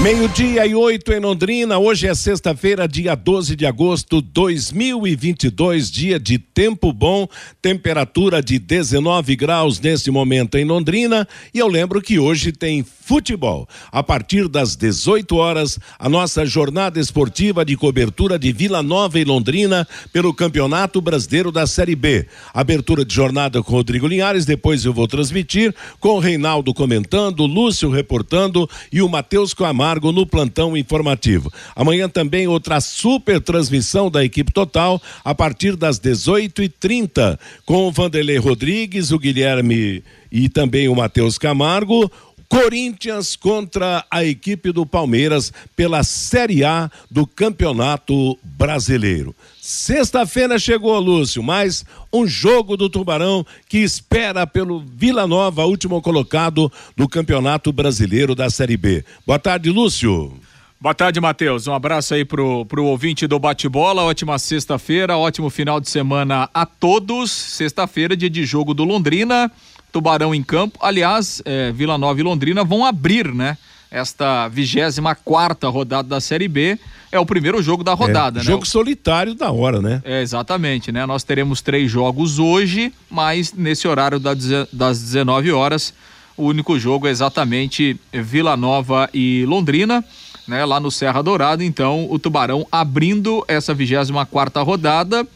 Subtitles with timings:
[0.00, 1.76] Meio-dia e oito em Londrina.
[1.76, 7.26] Hoje é sexta-feira, dia 12 de agosto de 2022, dia de tempo bom,
[7.60, 11.26] temperatura de 19 graus nesse momento em Londrina.
[11.52, 13.68] E eu lembro que hoje tem futebol.
[13.90, 19.24] A partir das 18 horas, a nossa jornada esportiva de cobertura de Vila Nova e
[19.24, 22.24] Londrina pelo Campeonato Brasileiro da Série B.
[22.54, 27.90] Abertura de jornada com Rodrigo Linhares, depois eu vou transmitir com o Reinaldo comentando, Lúcio
[27.90, 31.50] reportando e o Matheus Camargo Camargo no plantão informativo.
[31.74, 38.36] Amanhã também outra super transmissão da equipe total a partir das 18h30 com o Vanderlei
[38.36, 42.10] Rodrigues, o Guilherme e também o Matheus Camargo.
[42.48, 49.36] Corinthians contra a equipe do Palmeiras pela Série A do Campeonato Brasileiro.
[49.60, 56.72] Sexta-feira chegou, Lúcio, mais um jogo do Tubarão que espera pelo Vila Nova, último colocado
[56.96, 59.04] do Campeonato Brasileiro da Série B.
[59.26, 60.32] Boa tarde, Lúcio.
[60.80, 61.66] Boa tarde, Matheus.
[61.66, 64.04] Um abraço aí pro, pro ouvinte do bate-bola.
[64.04, 67.30] Ótima sexta-feira, ótimo final de semana a todos.
[67.30, 69.50] Sexta-feira, dia de jogo do Londrina.
[69.92, 70.78] Tubarão em campo.
[70.82, 73.56] Aliás, é, Vila Nova e Londrina vão abrir, né?
[73.90, 76.78] Esta 24 quarta rodada da Série B
[77.10, 78.44] é o primeiro jogo da rodada, é, né?
[78.44, 80.02] Jogo solitário da hora, né?
[80.04, 81.06] É, exatamente, né?
[81.06, 85.94] Nós teremos três jogos hoje, mas nesse horário das 19 horas,
[86.36, 90.04] o único jogo é exatamente Vila Nova e Londrina,
[90.46, 90.64] né?
[90.66, 95.26] Lá no Serra Dourada, então o Tubarão abrindo essa 24 quarta rodada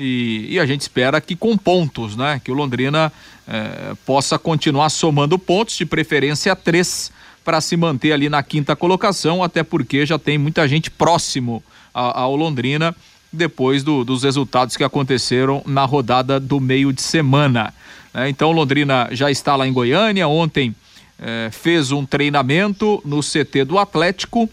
[0.00, 2.40] e, e, a gente espera que com pontos, né?
[2.42, 3.12] Que o Londrina
[3.46, 7.12] eh, possa continuar somando pontos, de preferência três
[7.44, 11.62] para se manter ali na quinta colocação, até porque já tem muita gente próximo
[11.92, 12.94] ao Londrina
[13.32, 17.72] depois do, dos resultados que aconteceram na rodada do meio de semana.
[18.12, 20.26] É, então, Londrina já está lá em Goiânia.
[20.26, 20.74] Ontem
[21.18, 24.48] é, fez um treinamento no CT do Atlético.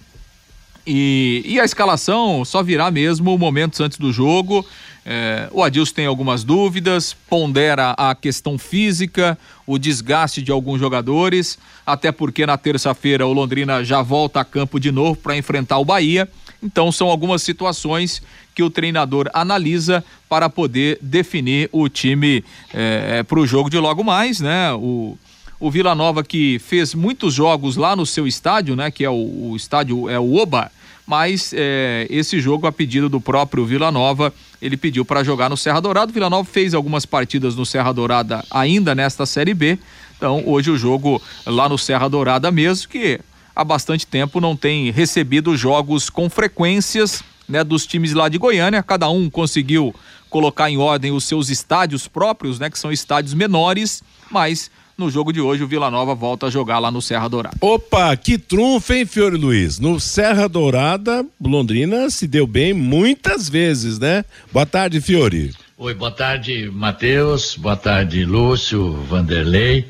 [0.86, 4.66] E, e, a escalação só virá mesmo momentos antes do jogo.
[5.10, 11.58] É, o Adilson tem algumas dúvidas, pondera a questão física, o desgaste de alguns jogadores,
[11.86, 15.86] até porque na terça-feira o Londrina já volta a campo de novo para enfrentar o
[15.86, 16.28] Bahia.
[16.62, 18.22] Então são algumas situações
[18.54, 24.04] que o treinador analisa para poder definir o time é, para o jogo de logo
[24.04, 24.74] mais, né?
[24.74, 25.18] O,
[25.58, 28.92] o Vila Nova que fez muitos jogos lá no seu estádio, né?
[28.92, 30.70] Que é o, o estádio é o Oba
[31.08, 35.56] mas é, esse jogo, a pedido do próprio Vila Nova, ele pediu para jogar no
[35.56, 36.12] Serra Dourada.
[36.12, 39.80] Vila Nova fez algumas partidas no Serra Dourada ainda nesta Série B.
[40.18, 43.22] Então, hoje o jogo lá no Serra Dourada mesmo, que
[43.56, 48.84] há bastante tempo não tem recebido jogos com frequências né, dos times lá de Goiânia.
[48.84, 49.96] Cada um conseguiu
[50.30, 55.32] colocar em ordem os seus estádios próprios, né, que são estádios menores, mas no jogo
[55.32, 57.56] de hoje, o Vila Nova volta a jogar lá no Serra Dourada.
[57.62, 59.80] Opa, que trunfo, hein, Fiore Luiz?
[59.80, 64.26] No Serra Dourada, Londrina se deu bem muitas vezes, né?
[64.52, 65.54] Boa tarde, Fiore.
[65.78, 67.56] Oi, boa tarde, Matheus.
[67.56, 69.88] Boa tarde, Lúcio, Vanderlei,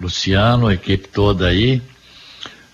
[0.00, 1.82] Luciano, a equipe toda aí.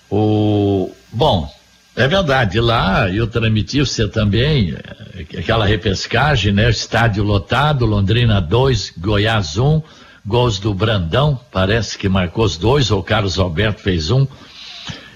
[0.09, 1.53] O bom,
[1.97, 6.71] é verdade, lá eu transmiti você também, eh, aquela repescagem, né?
[6.71, 9.67] Estádio lotado, Londrina 2, Goiás 1.
[9.67, 9.83] Um,
[10.29, 14.27] gols do Brandão, parece que marcou os dois, ou Carlos Alberto fez um.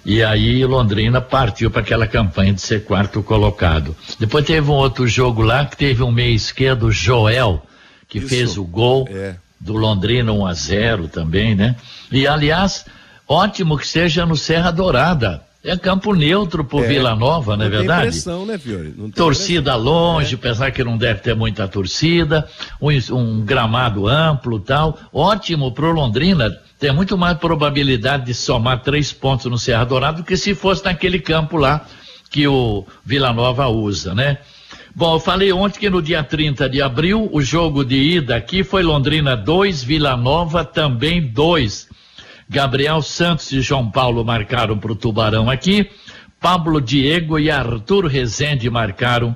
[0.06, 3.94] E aí Londrina partiu para aquela campanha de ser quarto colocado.
[4.18, 7.62] Depois teve um outro jogo lá que teve um meio esquerdo, Joel,
[8.08, 9.36] que Isso, fez o gol é.
[9.60, 11.76] do Londrina 1 a 0 também, né?
[12.10, 12.86] E aliás,
[13.28, 15.42] ótimo que seja no Serra Dourada.
[15.64, 18.08] É campo neutro pro é, Vila Nova, não é verdade?
[18.08, 18.92] Pressão, né, Fiore?
[19.14, 19.84] torcida pressão.
[19.84, 20.38] longe, é.
[20.38, 22.48] apesar que não deve ter muita torcida,
[22.80, 24.98] um, um gramado amplo tal.
[25.12, 26.50] Ótimo pro Londrina,
[26.80, 30.84] tem muito mais probabilidade de somar três pontos no Serra Dourado do que se fosse
[30.84, 31.86] naquele campo lá
[32.28, 34.38] que o Vila Nova usa, né?
[34.94, 38.64] Bom, eu falei ontem que no dia 30 de abril, o jogo de ida aqui
[38.64, 41.88] foi Londrina 2, Vila Nova também 2.
[42.52, 45.90] Gabriel Santos e João Paulo marcaram para o Tubarão aqui.
[46.38, 49.34] Pablo Diego e Arthur Rezende marcaram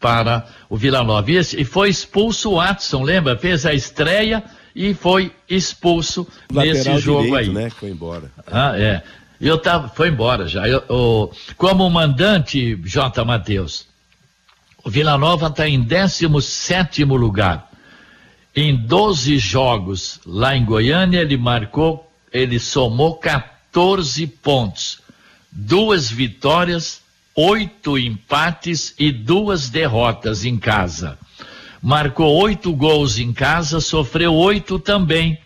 [0.00, 1.30] para o Vila Nova.
[1.30, 3.38] E, e foi expulso o Watson, lembra?
[3.38, 4.42] Fez a estreia
[4.74, 7.54] e foi expulso nesse jogo direito, aí.
[7.54, 7.70] Né?
[7.70, 8.32] Foi embora.
[8.50, 9.00] Ah, é.
[9.40, 10.66] Eu tava, foi embora já.
[10.66, 13.24] Eu, eu, como mandante, J.
[13.24, 13.86] Matheus,
[14.82, 17.70] o Vila Nova está em 17 lugar.
[18.56, 22.05] Em 12 jogos lá em Goiânia, ele marcou
[22.36, 25.00] ele somou 14 pontos,
[25.50, 27.04] duas vitórias
[27.36, 31.18] oito empates e duas derrotas em casa.
[31.82, 35.38] Marcou oito gols em casa, sofreu oito também.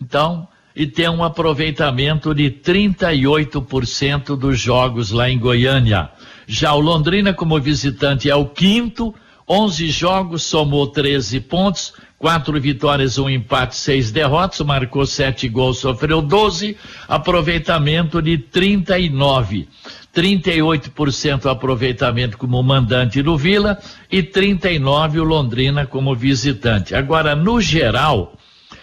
[0.00, 6.08] Então, e tem um aproveitamento de 38% dos jogos lá em Goiânia.
[6.46, 9.12] Já o Londrina, como visitante, é o quinto,
[9.48, 16.20] 11 jogos, somou 13 pontos, quatro vitórias, um empate, seis derrotas, marcou sete gols, sofreu
[16.20, 16.76] 12,
[17.06, 19.68] aproveitamento de 39.
[20.14, 23.78] 38% aproveitamento como mandante do Vila
[24.10, 26.94] e 39 o Londrina como visitante.
[26.94, 28.36] Agora, no geral,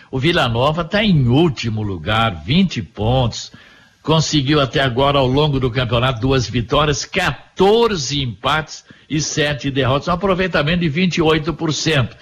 [0.10, 3.52] o Vila Nova está em último lugar, 20 pontos.
[4.02, 10.08] Conseguiu até agora, ao longo do campeonato, duas vitórias, 14 empates e 7 derrotas.
[10.08, 12.16] Um aproveitamento de 28%.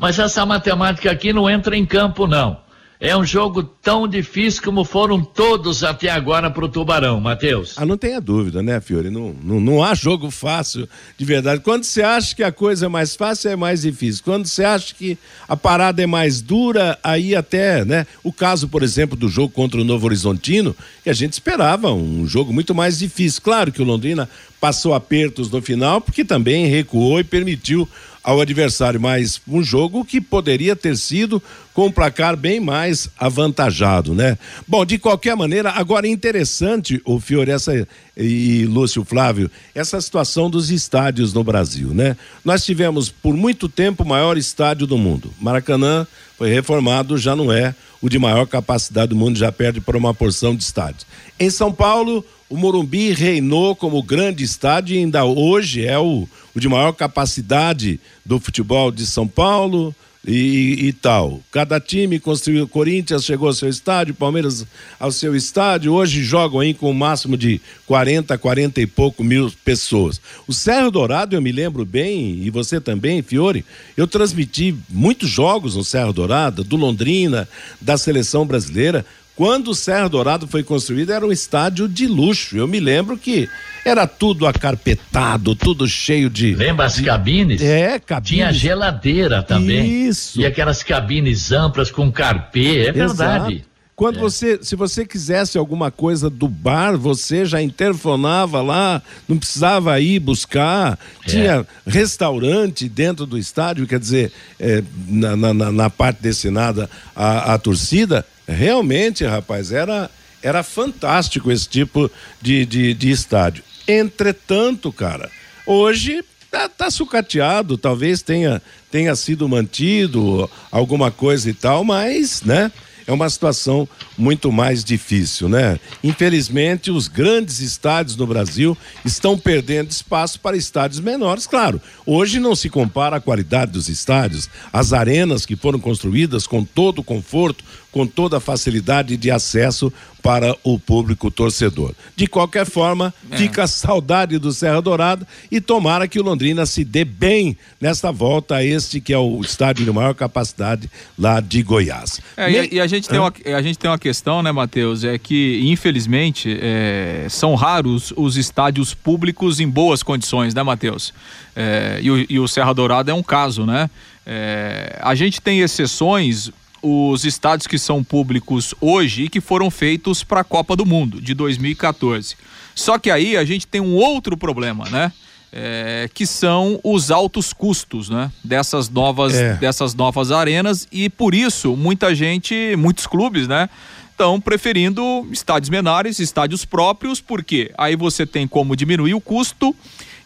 [0.00, 2.56] Mas essa matemática aqui não entra em campo, não.
[2.98, 7.74] É um jogo tão difícil como foram todos até agora para o Tubarão, Matheus.
[7.78, 9.08] Ah, não tenha dúvida, né, Fiore?
[9.08, 10.86] Não, não, não há jogo fácil
[11.16, 11.62] de verdade.
[11.62, 14.22] Quando você acha que a coisa é mais fácil, é mais difícil.
[14.22, 15.16] Quando você acha que
[15.48, 18.06] a parada é mais dura, aí até, né?
[18.22, 22.26] O caso, por exemplo, do jogo contra o Novo Horizontino, que a gente esperava um
[22.26, 23.40] jogo muito mais difícil.
[23.42, 24.28] Claro que o Londrina
[24.60, 27.88] passou apertos no final, porque também recuou e permitiu
[28.22, 34.14] ao adversário, mas um jogo que poderia ter sido com um placar bem mais avantajado,
[34.14, 34.36] né?
[34.68, 37.86] Bom, de qualquer maneira, agora é interessante, o Fiore essa,
[38.16, 42.16] e Lúcio Flávio, essa situação dos estádios no Brasil, né?
[42.44, 45.32] Nós tivemos por muito tempo o maior estádio do mundo.
[45.40, 46.06] Maracanã
[46.36, 50.12] foi reformado, já não é o de maior capacidade do mundo, já perde por uma
[50.12, 51.06] porção de estádios.
[51.38, 56.58] Em São Paulo, o Morumbi reinou como grande estádio e ainda hoje é o, o
[56.58, 59.94] de maior capacidade do futebol de São Paulo
[60.26, 61.40] e, e, tal.
[61.50, 64.66] Cada time construiu, Corinthians chegou ao seu estádio, Palmeiras
[64.98, 69.22] ao seu estádio, hoje jogam aí com o um máximo de 40, 40 e pouco
[69.24, 70.20] mil pessoas.
[70.46, 73.64] O Serra Dourado, eu me lembro bem, e você também, Fiore,
[73.96, 77.48] eu transmiti muitos jogos no Serra Dourado, do Londrina,
[77.80, 79.06] da seleção brasileira.
[79.36, 82.56] Quando o Serra Dourado foi construído, era um estádio de luxo.
[82.56, 83.48] Eu me lembro que
[83.84, 86.54] era tudo acarpetado, tudo cheio de.
[86.54, 87.62] Lembra as cabines?
[87.62, 88.28] É, cabines.
[88.28, 90.08] Tinha geladeira também.
[90.08, 90.40] Isso.
[90.40, 93.54] E aquelas cabines amplas com carpê, é verdade.
[93.54, 93.70] Exato.
[94.00, 94.20] Quando é.
[94.22, 100.18] você, se você quisesse alguma coisa do bar, você já interfonava lá, não precisava ir
[100.18, 100.98] buscar.
[101.22, 101.28] É.
[101.28, 107.58] Tinha restaurante dentro do estádio, quer dizer, é, na, na, na, parte destinada à, à
[107.58, 110.10] torcida realmente, rapaz, era,
[110.42, 112.10] era fantástico esse tipo
[112.40, 113.64] de, de, de estádio.
[113.86, 115.30] Entretanto, cara,
[115.66, 118.60] hoje tá, tá sucateado, talvez tenha,
[118.90, 122.70] tenha sido mantido alguma coisa e tal, mas, né?
[123.10, 125.80] é uma situação muito mais difícil, né?
[126.02, 131.80] Infelizmente, os grandes estádios no Brasil estão perdendo espaço para estádios menores, claro.
[132.06, 137.00] Hoje não se compara a qualidade dos estádios, as arenas que foram construídas com todo
[137.00, 139.92] o conforto, com toda a facilidade de acesso
[140.22, 141.94] para o público torcedor.
[142.14, 143.36] De qualquer forma, é.
[143.36, 148.12] fica a saudade do Serra Dourada e tomara que o Londrina se dê bem nesta
[148.12, 152.20] volta a este que é o estádio de maior capacidade lá de Goiás.
[152.36, 155.18] É, e, e, a, gente tem uma, a gente tem uma questão, né, Matheus, é
[155.18, 161.14] que infelizmente é, são raros os estádios públicos em boas condições, né, Matheus?
[161.56, 163.88] É, e, o, e o Serra Dourada é um caso, né?
[164.26, 166.50] É, a gente tem exceções,
[166.82, 171.20] os estádios que são públicos hoje e que foram feitos para a Copa do Mundo
[171.20, 172.36] de 2014.
[172.74, 175.12] Só que aí a gente tem um outro problema, né?
[175.52, 178.30] É, que são os altos custos, né?
[178.42, 179.54] Dessas novas, é.
[179.54, 183.68] dessas novas arenas e por isso muita gente, muitos clubes, né?
[184.10, 189.74] Estão preferindo estádios menores, estádios próprios, porque aí você tem como diminuir o custo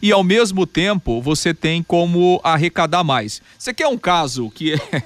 [0.05, 3.41] e ao mesmo tempo você tem como arrecadar mais.
[3.57, 5.03] Você quer um caso que é,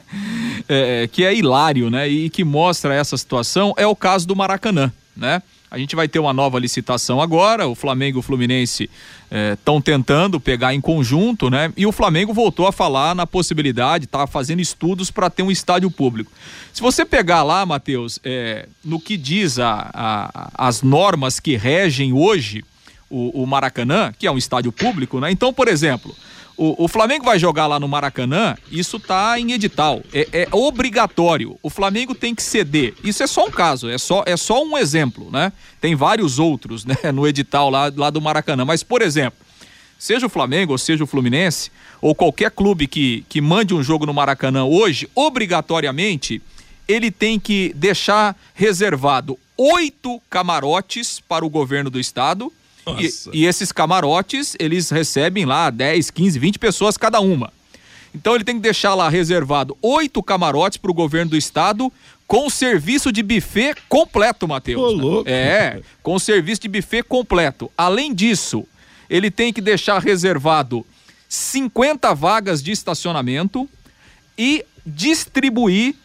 [0.68, 2.06] é, que é hilário, né?
[2.10, 5.42] E que mostra essa situação é o caso do Maracanã, né?
[5.72, 7.66] A gente vai ter uma nova licitação agora.
[7.66, 8.90] O Flamengo e o Fluminense
[9.54, 11.72] estão é, tentando pegar em conjunto, né?
[11.78, 15.90] E o Flamengo voltou a falar na possibilidade, tá fazendo estudos para ter um estádio
[15.90, 16.30] público.
[16.74, 22.12] Se você pegar lá, Matheus, é, no que diz a, a, as normas que regem
[22.12, 22.66] hoje
[23.10, 25.32] o, o Maracanã, que é um estádio público, né?
[25.32, 26.16] Então, por exemplo,
[26.56, 31.58] o, o, Flamengo vai jogar lá no Maracanã, isso está em edital, é, é, obrigatório.
[31.64, 32.94] O Flamengo tem que ceder.
[33.02, 35.54] Isso é só um caso, é só, é só um exemplo, né?
[35.80, 38.66] Tem vários outros, né, no edital lá, lá do Maracanã.
[38.66, 39.40] Mas, por exemplo,
[39.98, 44.06] seja o Flamengo ou seja o Fluminense, ou qualquer clube que, que mande um jogo
[44.06, 46.42] no Maracanã hoje, obrigatoriamente,
[46.90, 52.52] ele tem que deixar reservado oito camarotes para o governo do estado
[52.98, 57.52] E, e, esses camarotes, eles recebem lá 10, 15, 20 pessoas cada uma.
[58.14, 61.92] Então ele tem que deixar lá reservado oito camarotes para o governo do estado
[62.28, 64.82] com serviço de buffet completo, Matheus.
[64.82, 65.30] Ô, louco.
[65.30, 67.72] É, com serviço de buffet completo.
[67.78, 68.66] Além disso,
[69.10, 70.86] ele tem que deixar reservado
[71.28, 73.70] 50 vagas de estacionamento
[74.38, 75.96] e distribuir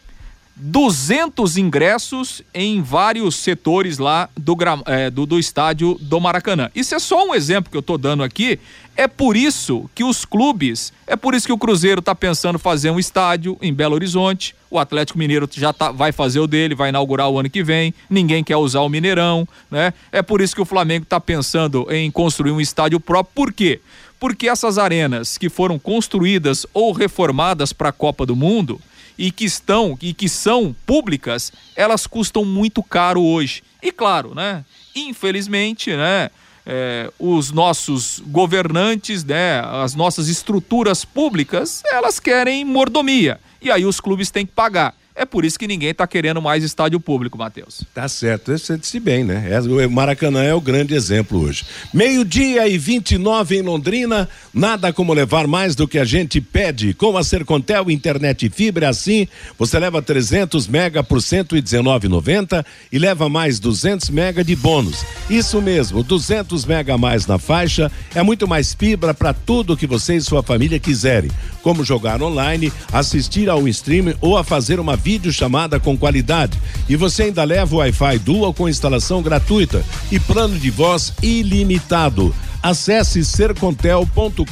[0.55, 6.71] 200 ingressos em vários setores lá do, é, do, do, estádio do Maracanã.
[6.73, 8.57] Isso é só um exemplo que eu estou dando aqui.
[8.95, 12.89] É por isso que os clubes, é por isso que o Cruzeiro está pensando fazer
[12.89, 14.55] um estádio em Belo Horizonte.
[14.71, 17.93] O Atlético Mineiro já tá, vai fazer o dele, vai inaugurar o ano que vem.
[18.09, 19.93] Ninguém quer usar o Mineirão, né?
[20.09, 23.33] É por isso que o Flamengo está pensando em construir um estádio próprio.
[23.35, 23.81] Por quê?
[24.17, 28.79] Porque essas arenas que foram construídas ou reformadas para a Copa do Mundo
[29.17, 33.63] e que estão e que são públicas, elas custam muito caro hoje.
[33.81, 34.65] E claro, né?
[34.95, 36.29] Infelizmente, né?
[36.67, 43.39] É, os nossos governantes, né, as nossas estruturas públicas, elas querem mordomia.
[43.61, 44.95] E aí os clubes têm que pagar.
[45.15, 47.83] É por isso que ninguém está querendo mais estádio público, Matheus.
[47.93, 49.47] Tá certo, você disse bem, né?
[49.49, 51.63] É, o Maracanã é o grande exemplo hoje.
[51.93, 56.93] Meio-dia e 29 em Londrina, nada como levar mais do que a gente pede.
[56.93, 59.25] Com a Sercontel Internet e Fibra, assim,
[59.57, 65.05] você leva 300 mega por 119,90 e leva mais 200 mega de bônus.
[65.29, 69.87] Isso mesmo, 200 mega a mais na faixa é muito mais fibra para tudo que
[69.87, 71.31] você e sua família quiserem,
[71.61, 76.59] como jogar online, assistir ao stream ou a fazer uma videochamada com qualidade.
[76.89, 82.33] E você ainda leva o Wi-Fi Dual com instalação gratuita e plano de voz ilimitado.
[82.63, 84.43] Acesse sercontel.com.br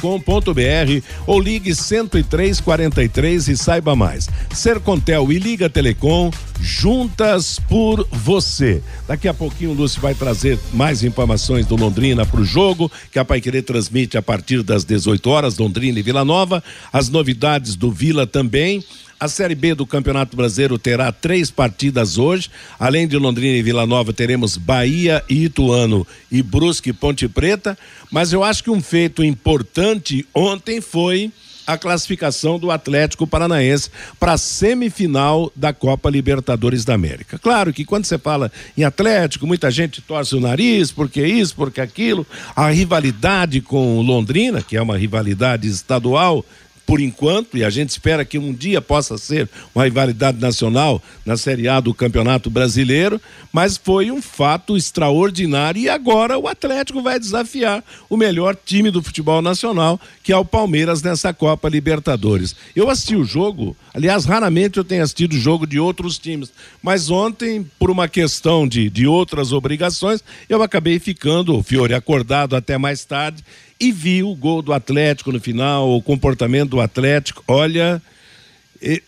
[1.26, 4.28] ou ligue 10343 e saiba mais.
[4.54, 6.30] Sercontel e Liga Telecom
[6.60, 8.80] juntas por você.
[9.08, 13.18] Daqui a pouquinho o Lúcio vai trazer mais informações do Londrina para o jogo, que
[13.18, 16.62] a Pai Querer transmite a partir das 18 horas, Londrina e Vila Nova.
[16.92, 18.84] As novidades do Vila também.
[19.24, 22.50] A Série B do Campeonato Brasileiro terá três partidas hoje.
[22.78, 27.78] Além de Londrina e Vila Nova, teremos Bahia e Ituano e Brusque e Ponte Preta.
[28.10, 31.32] Mas eu acho que um feito importante ontem foi
[31.66, 33.88] a classificação do Atlético Paranaense
[34.20, 37.38] para a semifinal da Copa Libertadores da América.
[37.38, 41.80] Claro que quando você fala em Atlético, muita gente torce o nariz, porque isso, porque
[41.80, 42.26] aquilo.
[42.54, 46.44] A rivalidade com Londrina, que é uma rivalidade estadual,
[46.86, 51.36] por enquanto, e a gente espera que um dia possa ser uma rivalidade nacional na
[51.36, 53.20] Série A do Campeonato Brasileiro,
[53.52, 59.02] mas foi um fato extraordinário e agora o Atlético vai desafiar o melhor time do
[59.02, 62.54] futebol nacional, que é o Palmeiras nessa Copa Libertadores.
[62.76, 67.68] Eu assisti o jogo, aliás, raramente eu tenho assistido jogo de outros times, mas ontem,
[67.78, 73.42] por uma questão de, de outras obrigações, eu acabei ficando, Fiore, acordado até mais tarde
[73.84, 77.44] e viu o gol do Atlético no final, o comportamento do Atlético.
[77.46, 78.00] Olha,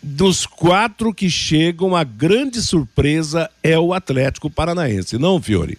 [0.03, 5.79] dos quatro que chegam, a grande surpresa é o Atlético Paranaense, não, Fiore?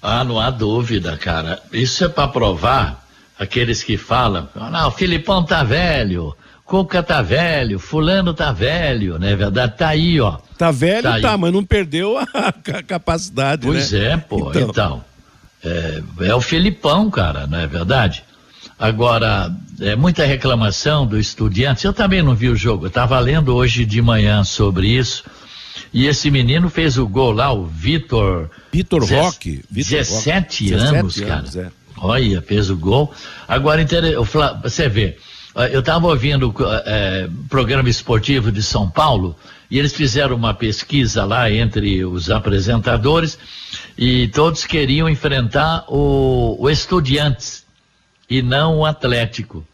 [0.00, 1.60] Ah, não há dúvida, cara.
[1.72, 3.04] Isso é para provar
[3.38, 9.26] aqueles que falam, não, o Filipão tá velho, Cuca tá velho, fulano tá velho, não
[9.26, 9.76] é verdade?
[9.76, 10.38] Tá aí, ó.
[10.56, 12.52] Tá velho, tá, tá mas não perdeu a,
[12.86, 14.12] capacidade, pois né?
[14.12, 14.68] é, pô, então.
[14.70, 15.11] então
[15.64, 18.24] é, é o Felipão, cara, não é verdade?
[18.78, 21.86] Agora, é muita reclamação do estudiante.
[21.86, 22.84] Eu também não vi o jogo.
[22.84, 25.24] Eu estava lendo hoje de manhã sobre isso.
[25.92, 28.50] E esse menino fez o gol lá, o Vitor.
[28.72, 29.62] Vitor Roque.
[29.70, 31.66] 17 anos, 17 anos, cara.
[31.68, 31.70] É.
[31.96, 33.14] Olha, fez o gol.
[33.46, 33.86] Agora,
[34.62, 35.16] você vê,
[35.70, 36.52] eu estava ouvindo
[36.84, 39.36] é, programa esportivo de São Paulo
[39.70, 43.38] e eles fizeram uma pesquisa lá entre os apresentadores
[43.96, 47.64] e todos queriam enfrentar o, o Estudiantes
[48.28, 49.66] e não o Atlético.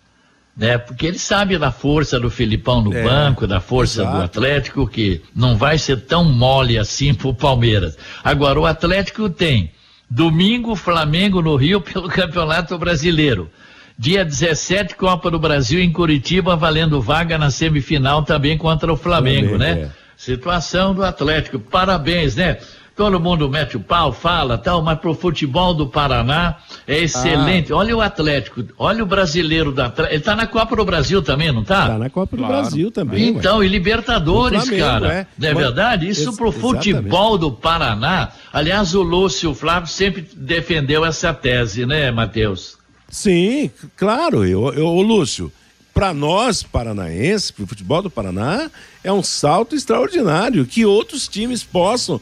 [0.56, 0.76] Né?
[0.76, 4.16] Porque ele sabe da força do Filipão no é, banco, da força exato.
[4.16, 7.96] do Atlético, que não vai ser tão mole assim pro Palmeiras.
[8.24, 9.70] Agora, o Atlético tem
[10.10, 13.48] domingo Flamengo no Rio pelo Campeonato Brasileiro.
[13.96, 19.50] Dia 17, Copa do Brasil em Curitiba, valendo vaga na semifinal também contra o Flamengo,
[19.50, 19.90] Flamengo né?
[19.94, 20.08] É.
[20.16, 21.60] Situação do Atlético.
[21.60, 22.58] Parabéns, né?
[22.98, 27.72] Todo mundo mete o pau, fala tal, mas pro futebol do Paraná é excelente.
[27.72, 27.76] Ah.
[27.76, 30.16] Olha o Atlético, olha o brasileiro da Atlético.
[30.16, 31.90] Ele tá na Copa do Brasil também, não tá?
[31.90, 33.28] Tá na Copa do Brasil também.
[33.28, 33.66] Então, ué.
[33.66, 35.12] e Libertadores, Flamengo, cara.
[35.12, 35.26] É.
[35.38, 36.08] Não é verdade?
[36.08, 38.32] Isso pro futebol do Paraná.
[38.52, 42.78] Aliás, o Lúcio Flávio sempre defendeu essa tese, né, Matheus?
[43.08, 44.44] Sim, claro.
[44.44, 45.52] Eu, eu, Lúcio,
[45.98, 48.70] para nós paranaenses, para o futebol do Paraná,
[49.02, 52.20] é um salto extraordinário que outros times possam.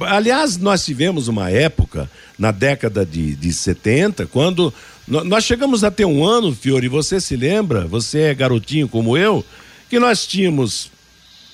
[0.00, 4.70] Aliás, nós tivemos uma época na década de, de 70, quando
[5.08, 9.42] nós chegamos a ter um ano, Fiore, você se lembra, você é garotinho como eu,
[9.88, 10.90] que nós tínhamos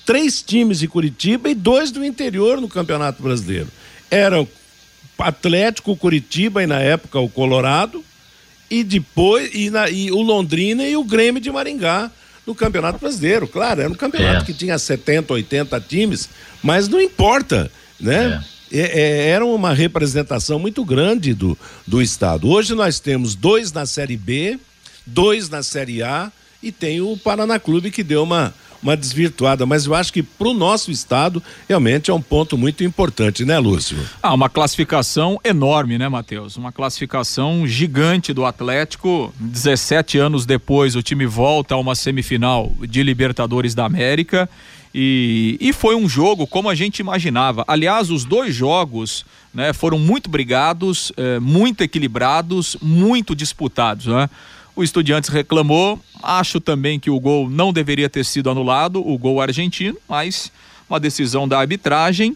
[0.05, 3.69] três times de Curitiba e dois do interior no Campeonato Brasileiro.
[4.11, 4.47] Era o
[5.17, 8.03] Atlético Curitiba e na época o Colorado,
[8.73, 12.09] e depois e, na, e o Londrina e o Grêmio de Maringá
[12.43, 13.47] no Campeonato Brasileiro.
[13.47, 14.45] Claro, era um campeonato é.
[14.45, 16.27] que tinha 70, 80 times,
[16.63, 18.41] mas não importa, né?
[18.49, 18.53] É.
[18.75, 22.49] É, é, era uma representação muito grande do, do Estado.
[22.49, 24.57] Hoje nós temos dois na Série B,
[25.05, 26.31] dois na Série A
[26.63, 28.51] e tem o Paraná Clube que deu uma,
[28.83, 32.83] uma desvirtuada, mas eu acho que para o nosso estado realmente é um ponto muito
[32.83, 33.97] importante, né, Lúcio?
[34.21, 36.57] Ah, uma classificação enorme, né, Matheus?
[36.57, 39.33] Uma classificação gigante do Atlético.
[39.39, 44.49] 17 anos depois, o time volta a uma semifinal de Libertadores da América
[44.93, 47.63] e, e foi um jogo como a gente imaginava.
[47.67, 54.05] Aliás, os dois jogos né, foram muito brigados, eh, muito equilibrados, muito disputados.
[54.05, 54.29] Né?
[54.75, 59.39] O Estudiantes reclamou, acho também que o gol não deveria ter sido anulado, o gol
[59.39, 60.51] argentino, mas
[60.89, 62.35] uma decisão da arbitragem.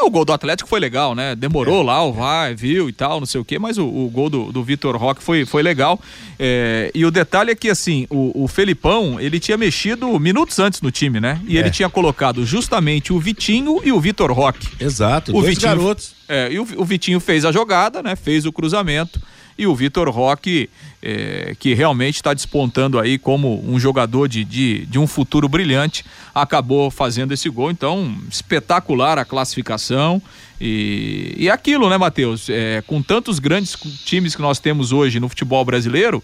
[0.00, 1.36] O gol do Atlético foi legal, né?
[1.36, 1.84] Demorou é.
[1.84, 4.50] lá, o vai, viu e tal, não sei o quê, mas o, o gol do,
[4.50, 6.00] do Vitor Roque foi, foi legal.
[6.38, 10.80] É, e o detalhe é que, assim, o, o Felipão, ele tinha mexido minutos antes
[10.80, 11.40] no time, né?
[11.46, 11.60] E é.
[11.60, 14.68] ele tinha colocado justamente o Vitinho e o Vitor Roque.
[14.80, 16.12] Exato, o dois Vitinho, garotos.
[16.28, 18.16] É, e o, o Vitinho fez a jogada, né?
[18.16, 19.20] Fez o cruzamento
[19.56, 20.68] e o Vitor Roque,
[21.02, 26.04] é, que realmente está despontando aí como um jogador de, de, de, um futuro brilhante,
[26.34, 27.70] acabou fazendo esse gol.
[27.70, 30.20] Então, espetacular a classificação.
[30.60, 32.48] E, e aquilo, né, Matheus?
[32.48, 36.22] É, com tantos grandes times que nós temos hoje no futebol brasileiro,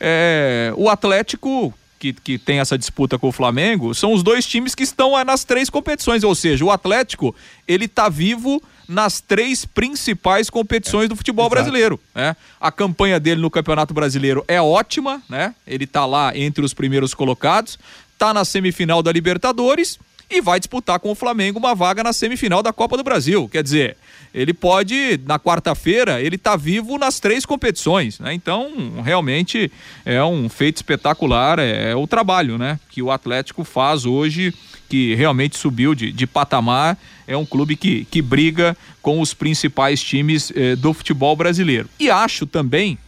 [0.00, 4.74] é, o Atlético que, que, tem essa disputa com o Flamengo são os dois times
[4.74, 7.32] que estão nas três competições, ou seja, o Atlético
[7.68, 11.54] ele está vivo nas três principais competições do futebol Exato.
[11.54, 12.00] brasileiro.
[12.14, 12.36] Né?
[12.60, 15.54] A campanha dele no Campeonato Brasileiro é ótima, né?
[15.66, 17.78] Ele está lá entre os primeiros colocados,
[18.12, 19.98] está na semifinal da Libertadores
[20.30, 23.48] e vai disputar com o Flamengo uma vaga na semifinal da Copa do Brasil.
[23.48, 23.96] Quer dizer,
[24.32, 28.32] ele pode, na quarta-feira, ele tá vivo nas três competições, né?
[28.32, 29.70] Então, realmente
[30.04, 32.80] é um feito espetacular, é, é o trabalho, né?
[32.90, 34.54] Que o Atlético faz hoje
[34.92, 40.02] que realmente subiu de, de patamar, é um clube que, que briga com os principais
[40.02, 41.88] times eh, do futebol brasileiro.
[41.98, 42.98] E acho também,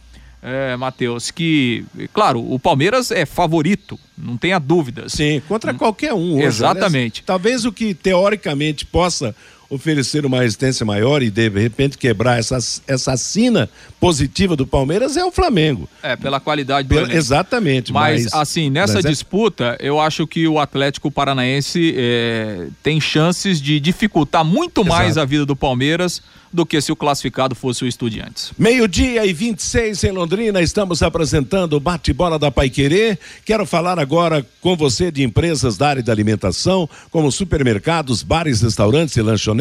[0.41, 5.11] é, Matheus, que, claro, o Palmeiras é favorito, não tenha dúvidas.
[5.11, 6.37] Sim, contra hum, qualquer um.
[6.37, 7.21] Hoje, Exatamente.
[7.21, 9.35] Aliás, talvez o que teoricamente possa
[9.69, 15.25] oferecer uma resistência maior e de repente quebrar essa, essa sina positiva do Palmeiras é
[15.25, 15.89] o Flamengo.
[16.01, 17.91] É, pela qualidade do Pela, Exatamente.
[17.91, 19.09] Mas, mas, assim, nessa mas é...
[19.09, 24.95] disputa, eu acho que o Atlético Paranaense é, tem chances de dificultar muito Exato.
[24.95, 26.21] mais a vida do Palmeiras
[26.55, 28.53] do que se o classificado fosse o Estudiantes.
[28.57, 33.17] Meio-dia e 26 em Londrina, estamos apresentando o bate-bola da Paiquerê.
[33.43, 39.17] Quero falar agora com você de empresas da área da alimentação, como supermercados, bares, restaurantes
[39.17, 39.55] e lanchonetes.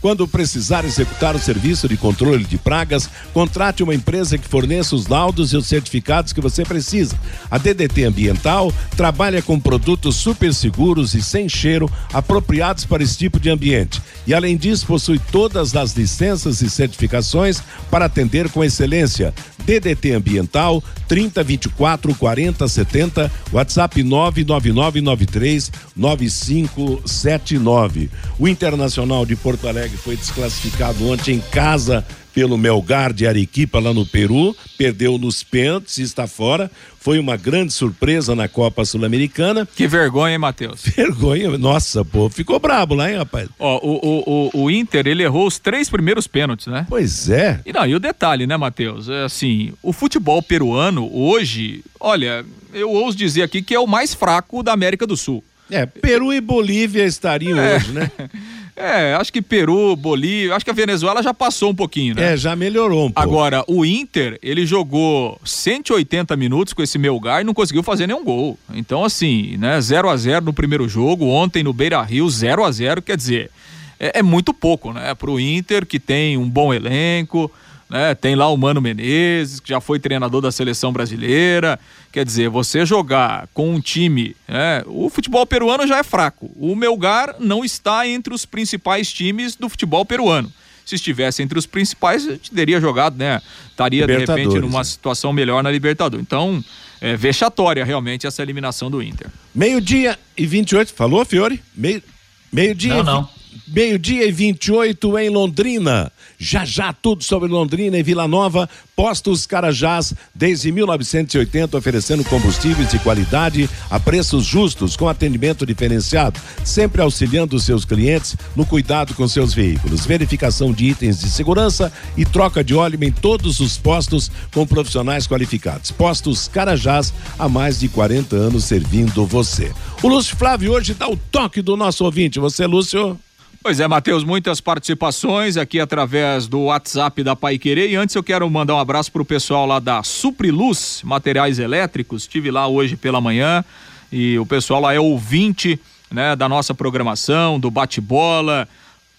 [0.00, 5.06] Quando precisar executar o serviço de controle de pragas, contrate uma empresa que forneça os
[5.06, 7.18] laudos e os certificados que você precisa.
[7.50, 13.40] A DDT Ambiental trabalha com produtos super seguros e sem cheiro, apropriados para esse tipo
[13.40, 14.02] de ambiente.
[14.26, 19.32] E além disso, possui todas as licenças e certificações para atender com excelência.
[19.64, 28.10] DDT Ambiental 30 24 40 70, WhatsApp 99993 9579.
[28.38, 33.92] O Internacional de Porto Alegre foi desclassificado ontem em casa pelo Melgar de Arequipa lá
[33.92, 36.70] no Peru, perdeu nos pênaltis e está fora.
[36.98, 39.68] Foi uma grande surpresa na Copa Sul-Americana.
[39.74, 40.82] Que vergonha, hein, Matheus?
[40.96, 43.48] Vergonha, nossa, pô, ficou brabo lá, hein, rapaz?
[43.58, 46.86] Ó, o, o, o, o Inter, ele errou os três primeiros pênaltis, né?
[46.88, 47.60] Pois é.
[47.66, 49.08] E não, e o detalhe, né, Matheus?
[49.08, 54.14] É assim, o futebol peruano hoje, olha, eu ouso dizer aqui que é o mais
[54.14, 55.44] fraco da América do Sul.
[55.70, 57.76] É, Peru e Bolívia estariam é.
[57.76, 58.10] hoje, né?
[58.78, 62.34] É, acho que Peru, Bolívia, acho que a Venezuela já passou um pouquinho, né?
[62.34, 63.28] É, já melhorou um pouco.
[63.28, 68.22] Agora, o Inter, ele jogou 180 minutos com esse Melgar e não conseguiu fazer nenhum
[68.22, 68.56] gol.
[68.72, 73.02] Então, assim, né, 0 a 0 no primeiro jogo, ontem no Beira-Rio, 0 a 0
[73.02, 73.50] quer dizer,
[73.98, 77.50] é, é muito pouco, né, pro Inter, que tem um bom elenco,
[77.88, 78.14] né?
[78.14, 81.78] Tem lá o Mano Menezes, que já foi treinador da seleção brasileira.
[82.12, 84.82] Quer dizer, você jogar com um time, né?
[84.86, 86.50] O futebol peruano já é fraco.
[86.56, 90.52] O Melgar não está entre os principais times do futebol peruano.
[90.84, 93.42] Se estivesse entre os principais, a gente teria jogado, né?
[93.70, 94.84] Estaria de repente numa né?
[94.84, 96.24] situação melhor na Libertadores.
[96.24, 96.64] Então,
[97.00, 99.28] é vexatória realmente essa eliminação do Inter.
[99.54, 101.62] Meio-dia e 28, falou, Fiore?
[101.74, 102.02] Meio,
[102.50, 103.02] meio-dia.
[103.02, 103.28] Não, não.
[103.66, 106.10] Meio-dia e 28 em Londrina.
[106.38, 108.68] Já já tudo sobre Londrina e Vila Nova.
[108.94, 117.02] Postos Carajás, desde 1980, oferecendo combustíveis de qualidade a preços justos, com atendimento diferenciado, sempre
[117.02, 120.06] auxiliando seus clientes no cuidado com seus veículos.
[120.06, 125.26] Verificação de itens de segurança e troca de óleo em todos os postos com profissionais
[125.26, 125.90] qualificados.
[125.90, 129.72] Postos Carajás, há mais de 40 anos servindo você.
[130.02, 132.38] O Lúcio Flávio hoje dá o toque do nosso ouvinte.
[132.38, 133.18] Você, Lúcio?
[133.60, 137.90] Pois é, Matheus, muitas participações aqui através do WhatsApp da Pai Querer.
[137.90, 142.22] E antes eu quero mandar um abraço pro pessoal lá da Supriluz Materiais Elétricos.
[142.22, 143.64] Estive lá hoje pela manhã
[144.12, 145.78] e o pessoal lá é ouvinte,
[146.10, 148.68] né, da nossa programação, do bate-bola,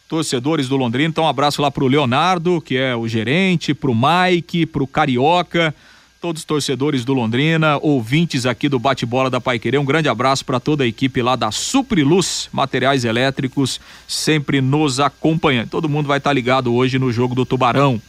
[0.08, 1.10] torcedores do Londrina.
[1.10, 5.76] Então, um abraço lá pro Leonardo, que é o gerente, pro Mike, pro Carioca
[6.20, 9.78] todos os torcedores do Londrina, ouvintes aqui do bate-bola da Paiquerê.
[9.78, 15.70] Um grande abraço para toda a equipe lá da Supriluz Materiais Elétricos, sempre nos acompanhando.
[15.70, 18.02] Todo mundo vai estar tá ligado hoje no jogo do Tubarão.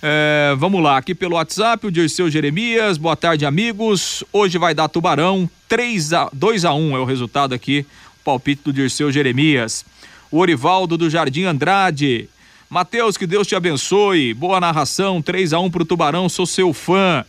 [0.00, 4.22] É, vamos lá, aqui pelo WhatsApp, o Dirceu Jeremias, boa tarde, amigos.
[4.32, 7.84] Hoje vai dar Tubarão, 3 a 2 a 1 é o resultado aqui,
[8.20, 9.84] o palpite do Dirceu Jeremias.
[10.30, 12.28] O Orivaldo do Jardim Andrade.
[12.70, 14.32] Matheus, que Deus te abençoe.
[14.32, 17.24] Boa narração, 3 a 1 pro Tubarão, sou seu fã.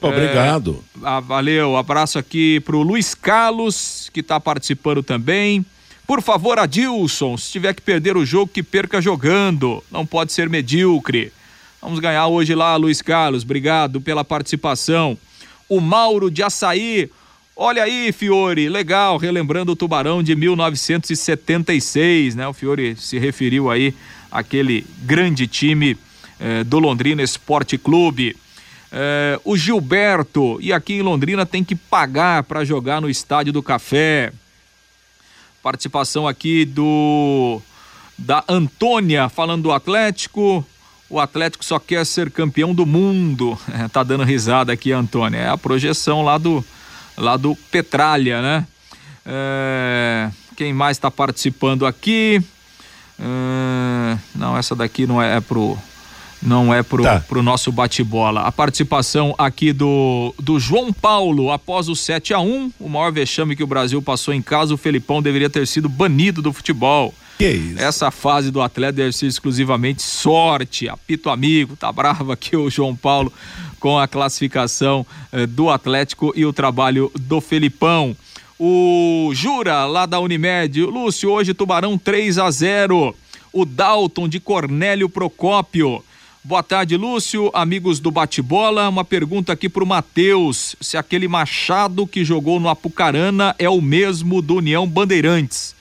[0.00, 0.84] Obrigado.
[1.02, 5.64] É, valeu, abraço aqui pro Luiz Carlos, que está participando também.
[6.06, 9.82] Por favor, Adilson, se tiver que perder o jogo, que perca jogando.
[9.90, 11.32] Não pode ser medíocre.
[11.80, 13.44] Vamos ganhar hoje lá, Luiz Carlos.
[13.44, 15.16] Obrigado pela participação.
[15.68, 17.08] O Mauro de Açaí.
[17.56, 22.48] Olha aí, Fiore, legal, relembrando o Tubarão de 1976, né?
[22.48, 23.94] O Fiore se referiu aí
[24.32, 25.96] àquele grande time
[26.40, 28.36] eh, do Londrina Esporte Clube.
[28.92, 33.62] É, o Gilberto, e aqui em Londrina tem que pagar para jogar no Estádio do
[33.62, 34.32] Café.
[35.62, 37.60] Participação aqui do
[38.18, 40.64] da Antônia falando do Atlético.
[41.08, 43.58] O Atlético só quer ser campeão do mundo.
[43.72, 45.38] É, tá dando risada aqui, Antônia.
[45.38, 46.64] É a projeção lá do
[47.16, 48.66] lá do Petralha, né?
[49.24, 52.42] É, quem mais está participando aqui?
[53.18, 55.78] É, não, essa daqui não é, é pro
[56.42, 57.20] não é pro, tá.
[57.20, 58.42] pro nosso bate-bola.
[58.42, 63.54] A participação aqui do, do João Paulo, após o 7 a 1 o maior vexame
[63.54, 67.14] que o Brasil passou em casa, o Felipão deveria ter sido banido do futebol.
[67.38, 67.80] Que isso?
[67.80, 72.94] Essa fase do atleta deve ser exclusivamente sorte, apito amigo, tá bravo aqui o João
[72.94, 73.32] Paulo
[73.78, 78.14] com a classificação eh, do Atlético e o trabalho do Felipão.
[78.58, 83.16] O Jura, lá da Unimed, Lúcio, hoje Tubarão 3 a 0
[83.50, 86.04] O Dalton de Cornélio Procópio.
[86.42, 88.88] Boa tarde, Lúcio, amigos do bate-bola.
[88.88, 93.82] Uma pergunta aqui para o Matheus: se aquele Machado que jogou no Apucarana é o
[93.82, 95.74] mesmo do União Bandeirantes?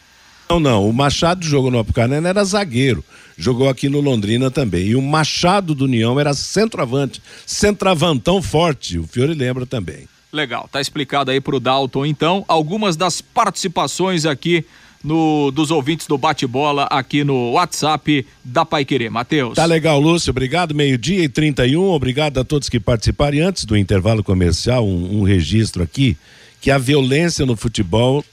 [0.50, 0.90] Não, não.
[0.90, 3.06] O Machado jogou no Apucarana era zagueiro.
[3.38, 4.88] Jogou aqui no Londrina também.
[4.88, 7.22] E o Machado do União era centroavante.
[7.46, 9.00] Centravantão forte.
[9.00, 10.10] O Fiore lembra também.
[10.32, 10.68] Legal.
[10.70, 12.44] Tá explicado aí para o Dalton, então.
[12.50, 14.66] Algumas das participações aqui
[15.04, 19.10] no, dos ouvintes do bate-bola aqui no WhatsApp da Pai Querer.
[19.10, 19.56] Matheus.
[19.56, 20.32] Tá legal, Lúcio.
[20.32, 20.76] Obrigado.
[20.76, 21.82] Meio-dia e 31.
[21.82, 23.38] Obrigado a todos que participaram.
[23.38, 26.18] E antes do intervalo comercial, um, um registro aqui:
[26.60, 28.24] que a violência no futebol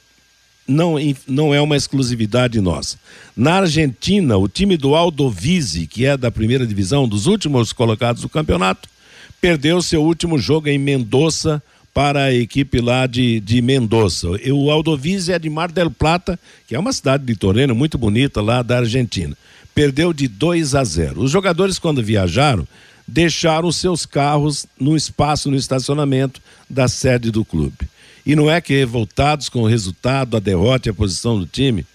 [0.67, 2.99] não, não é uma exclusividade nossa.
[3.37, 8.29] Na Argentina, o time do Aldovise, que é da primeira divisão, dos últimos colocados do
[8.29, 8.89] campeonato,
[9.41, 11.63] perdeu seu último jogo em Mendoza
[11.97, 14.29] para a equipe lá de, de Mendoza.
[14.53, 18.61] O Aldovise é de Mar del Plata, que é uma cidade litorânea muito bonita lá
[18.61, 19.35] da Argentina.
[19.75, 21.23] Perdeu de 2 a 0.
[21.23, 22.69] Os jogadores, quando viajaram,
[23.09, 27.89] deixaram seus carros no espaço, no estacionamento da sede do clube.
[28.27, 31.87] E não é que revoltados com o resultado, a derrota e a posição do time,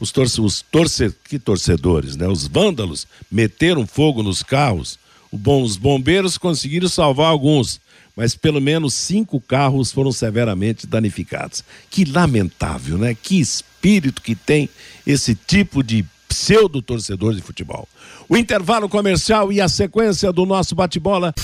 [0.00, 2.26] os, torce, os torce, que torcedores, né?
[2.26, 4.98] Os vândalos meteram fogo nos carros.
[5.30, 7.78] Os bombeiros conseguiram salvar alguns,
[8.16, 11.64] mas pelo menos cinco carros foram severamente danificados.
[11.90, 13.16] Que lamentável, né?
[13.20, 14.68] Que espírito que tem
[15.06, 17.88] esse tipo de pseudo torcedor de futebol.
[18.28, 21.34] O intervalo comercial e a sequência do nosso bate-bola.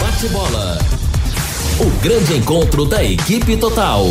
[0.00, 0.78] Bate-bola.
[1.80, 4.06] O grande encontro da equipe total.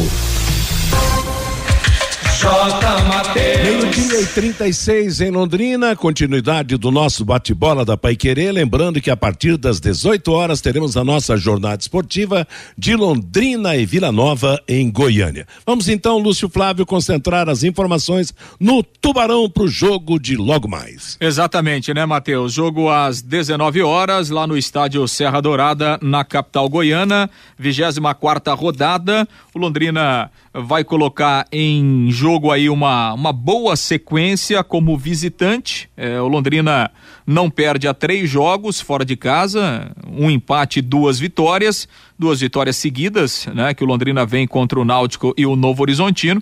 [3.64, 8.52] Meio-dia e 36 em Londrina, continuidade do nosso bate-bola da Pai Querer.
[8.52, 13.86] Lembrando que a partir das 18 horas teremos a nossa jornada esportiva de Londrina e
[13.86, 15.46] Vila Nova em Goiânia.
[15.68, 21.18] Vamos então, Lúcio Flávio, concentrar as informações no Tubarão para o jogo de logo mais.
[21.22, 22.54] Exatamente, né, Matheus?
[22.54, 29.28] Jogo às 19 horas, lá no estádio Serra Dourada, na capital goiana, 24 quarta rodada.
[29.54, 35.90] O Londrina vai colocar em jogo jogo aí uma, uma boa sequência como visitante.
[35.98, 36.90] É, o Londrina
[37.28, 43.48] não perde a três jogos fora de casa, um empate duas vitórias, duas vitórias seguidas,
[43.54, 43.74] né?
[43.74, 46.42] Que o Londrina vem contra o Náutico e o Novo Horizontino.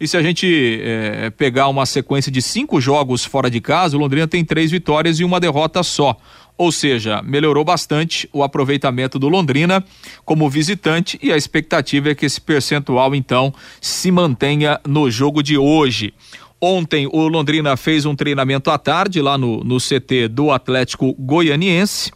[0.00, 4.00] E se a gente é, pegar uma sequência de cinco jogos fora de casa, o
[4.00, 6.16] Londrina tem três vitórias e uma derrota só.
[6.58, 9.84] Ou seja, melhorou bastante o aproveitamento do Londrina
[10.24, 15.58] como visitante e a expectativa é que esse percentual então se mantenha no jogo de
[15.58, 16.14] hoje.
[16.60, 22.10] Ontem o Londrina fez um treinamento à tarde lá no, no CT do Atlético Goianiense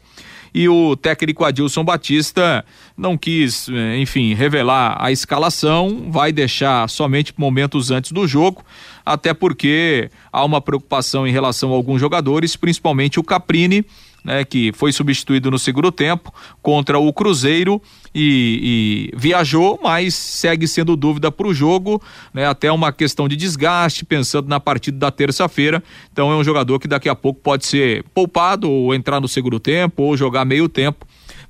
[0.55, 2.65] e o técnico Adilson Batista
[2.97, 8.65] não quis, eh, enfim, revelar a escalação, vai deixar somente momentos antes do jogo,
[9.07, 13.85] até porque há uma preocupação em relação a alguns jogadores, principalmente o Caprini,
[14.25, 17.81] né, que foi substituído no segundo tempo contra o Cruzeiro
[18.15, 22.03] e, e viajou, mas segue sendo dúvida para o jogo,
[22.33, 25.83] né, até uma questão de desgaste, pensando na partida da terça-feira.
[26.13, 29.59] Então é um jogador que daqui a pouco pode ser poupado ou entrar no segundo
[29.59, 31.07] tempo ou jogar meio tempo.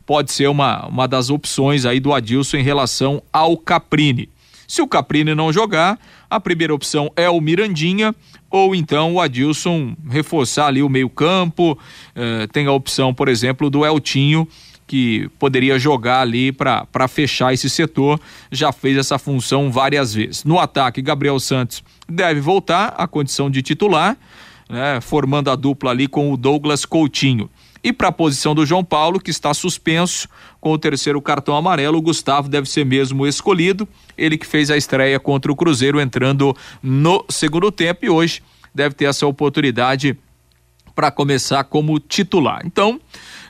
[0.06, 4.28] Pode ser uma, uma das opções aí do Adilson em relação ao Caprini.
[4.70, 5.98] Se o Caprini não jogar,
[6.30, 8.14] a primeira opção é o Mirandinha
[8.48, 11.76] ou então o Adilson reforçar ali o meio-campo.
[12.14, 14.46] Eh, tem a opção, por exemplo, do Eltinho,
[14.86, 18.20] que poderia jogar ali para fechar esse setor,
[18.52, 20.44] já fez essa função várias vezes.
[20.44, 24.16] No ataque, Gabriel Santos deve voltar à condição de titular,
[24.68, 27.50] né, formando a dupla ali com o Douglas Coutinho.
[27.82, 30.28] E para a posição do João Paulo, que está suspenso
[30.60, 33.88] com o terceiro cartão amarelo, o Gustavo deve ser mesmo escolhido.
[34.18, 38.42] Ele que fez a estreia contra o Cruzeiro entrando no segundo tempo e hoje
[38.74, 40.16] deve ter essa oportunidade
[40.94, 42.60] para começar como titular.
[42.64, 43.00] Então,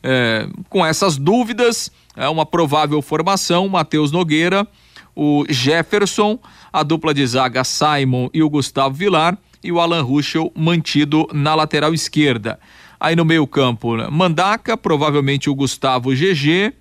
[0.03, 4.67] é, com essas dúvidas, é uma provável formação: Matheus Nogueira,
[5.17, 6.39] o Jefferson,
[6.73, 11.55] a dupla de zaga Simon e o Gustavo Vilar e o Alan Ruschel mantido na
[11.55, 12.59] lateral esquerda.
[13.01, 14.07] Aí no meio-campo, né?
[14.11, 16.75] Mandaca, provavelmente o Gustavo GG.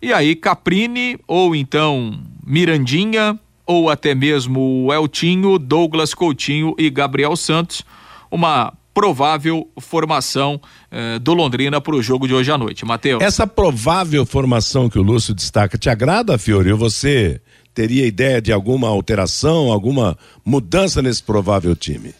[0.00, 7.34] E aí Caprini, ou então Mirandinha, ou até mesmo o Eltinho, Douglas Coutinho e Gabriel
[7.34, 7.82] Santos.
[8.30, 10.60] Uma provável formação
[10.90, 12.84] eh, do Londrina para o jogo de hoje à noite.
[12.84, 13.22] Matheus.
[13.22, 16.72] Essa provável formação que o Lúcio destaca te agrada, Fiori?
[16.72, 17.40] Ou você
[17.74, 22.14] teria ideia de alguma alteração, alguma mudança nesse provável time?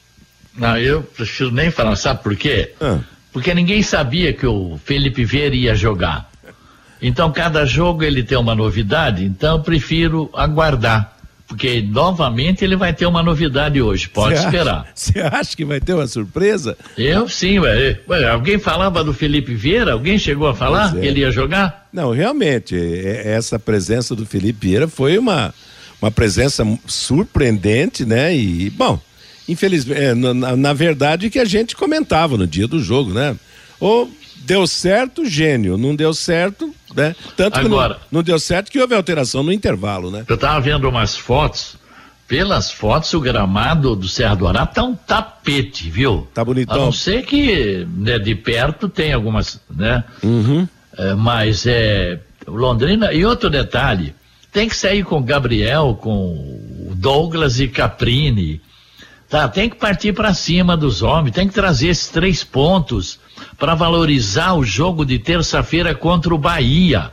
[0.56, 2.72] Não, eu prefiro nem falar, sabe por quê?
[2.80, 3.00] Ah
[3.32, 6.30] porque ninguém sabia que o Felipe Vieira ia jogar.
[7.02, 11.16] Então, cada jogo ele tem uma novidade, então eu prefiro aguardar.
[11.50, 14.86] Porque novamente ele vai ter uma novidade hoje, pode cê esperar.
[14.94, 16.78] Você acha, acha que vai ter uma surpresa?
[16.96, 17.98] Eu sim, ué.
[18.08, 18.30] ué.
[18.30, 19.94] Alguém falava do Felipe Vieira?
[19.94, 21.00] Alguém chegou a falar é.
[21.00, 21.88] que ele ia jogar?
[21.92, 22.76] Não, realmente,
[23.24, 25.52] essa presença do Felipe Vieira foi uma,
[26.00, 28.32] uma presença surpreendente, né?
[28.32, 29.00] E, bom,
[29.50, 33.36] infelizmente, é, na, na, verdade, que a gente comentava no dia do jogo, né?
[33.78, 34.10] Ou
[34.44, 37.14] deu certo, gênio, não deu certo, né?
[37.36, 40.24] Tanto Agora, que não, não, deu certo que houve alteração no intervalo, né?
[40.28, 41.76] Eu tava vendo umas fotos,
[42.28, 46.28] pelas fotos o gramado do Serra do Ará tá um tapete, viu?
[46.32, 46.76] Tá bonitão.
[46.76, 50.04] A não ser que né, de perto tem algumas, né?
[50.22, 50.66] Uhum.
[50.96, 54.14] É, mas é, Londrina, e outro detalhe,
[54.52, 58.60] tem que sair com Gabriel, com Douglas e Caprini,
[59.30, 63.20] Tá, tem que partir para cima dos homens, tem que trazer esses três pontos
[63.56, 67.12] para valorizar o jogo de terça-feira contra o Bahia.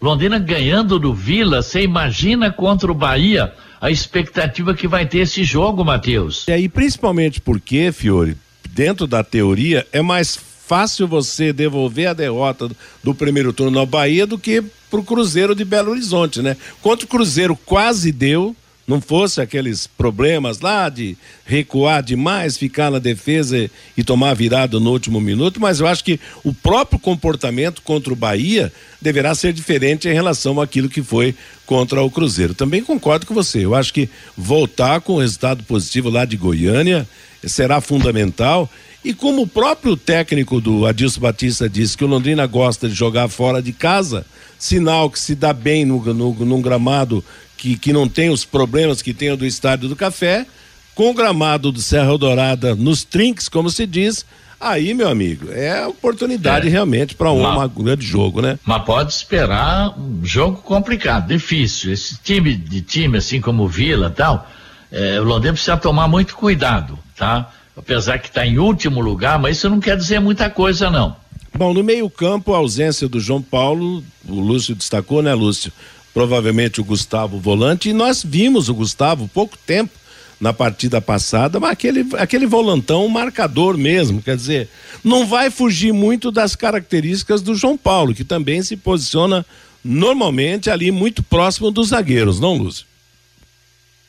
[0.00, 5.42] Londrina ganhando do Vila, você imagina contra o Bahia a expectativa que vai ter esse
[5.42, 6.46] jogo, Matheus.
[6.46, 8.36] E aí, principalmente porque, Fiore,
[8.70, 12.70] dentro da teoria, é mais fácil você devolver a derrota
[13.02, 16.56] do primeiro turno ao Bahia do que pro Cruzeiro de Belo Horizonte, né?
[16.80, 18.54] Contra o Cruzeiro quase deu,
[18.88, 24.90] não fosse aqueles problemas lá de recuar demais, ficar na defesa e tomar virada no
[24.90, 30.08] último minuto, mas eu acho que o próprio comportamento contra o Bahia deverá ser diferente
[30.08, 31.34] em relação àquilo que foi
[31.66, 32.54] contra o Cruzeiro.
[32.54, 33.62] Também concordo com você.
[33.62, 37.06] Eu acho que voltar com o resultado positivo lá de Goiânia
[37.44, 38.70] será fundamental.
[39.04, 43.28] E como o próprio técnico do Adilson Batista disse que o Londrina gosta de jogar
[43.28, 44.24] fora de casa,
[44.58, 47.22] sinal que se dá bem no, no, num gramado
[47.58, 50.46] que, que não tem os problemas que tem o do Estádio do Café,
[50.94, 54.24] com o gramado do Serra Dourada nos trinques, como se diz,
[54.60, 56.70] aí, meu amigo, é oportunidade é.
[56.70, 58.58] realmente para um mas, grande jogo, né?
[58.64, 61.92] Mas pode esperar um jogo complicado, difícil.
[61.92, 64.48] Esse time de time, assim como o Vila tal,
[64.90, 67.50] é, o Londrina precisa tomar muito cuidado, tá?
[67.76, 71.14] Apesar que está em último lugar, mas isso não quer dizer muita coisa, não.
[71.56, 75.72] Bom, no meio-campo, a ausência do João Paulo, o Lúcio destacou, né, Lúcio?
[76.12, 79.92] Provavelmente o Gustavo volante, e nós vimos o Gustavo pouco tempo
[80.40, 84.68] na partida passada, mas aquele, aquele volantão marcador mesmo, quer dizer,
[85.02, 89.44] não vai fugir muito das características do João Paulo, que também se posiciona
[89.84, 92.86] normalmente ali muito próximo dos zagueiros, não, Lúcio?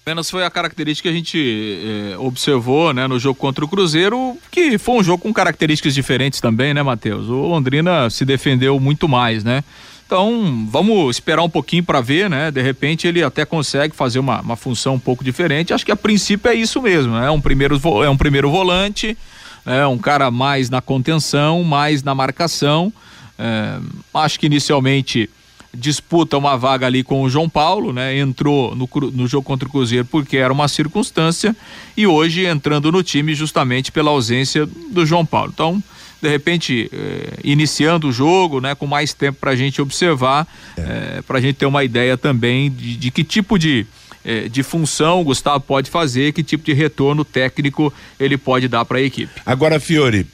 [0.03, 4.35] Apenas foi a característica que a gente eh, observou né, no jogo contra o Cruzeiro,
[4.49, 7.27] que foi um jogo com características diferentes também, né, Matheus?
[7.27, 9.63] O Londrina se defendeu muito mais, né?
[10.10, 12.50] Então, vamos esperar um pouquinho para ver, né?
[12.50, 15.72] De repente ele até consegue fazer uma, uma função um pouco diferente.
[15.72, 17.28] Acho que a princípio é isso mesmo, né?
[17.28, 19.15] É um primeiro, é um primeiro volante,
[19.63, 22.91] é um cara mais na contenção, mais na marcação.
[23.38, 23.78] É,
[24.15, 25.30] acho que inicialmente
[25.72, 28.17] disputa uma vaga ali com o João Paulo, né?
[28.17, 31.56] Entrou no, no jogo contra o Cruzeiro porque era uma circunstância
[31.95, 35.52] e hoje entrando no time justamente pela ausência do João Paulo.
[35.54, 35.84] Então,
[36.21, 38.75] de repente, eh, iniciando o jogo, né?
[38.75, 40.82] Com mais tempo para a gente observar, é.
[40.82, 43.88] eh, para a gente ter uma ideia também de, de que tipo de
[44.23, 48.84] eh, de função o Gustavo pode fazer, que tipo de retorno técnico ele pode dar
[48.84, 49.32] para a equipe.
[49.45, 50.27] Agora, Fiore,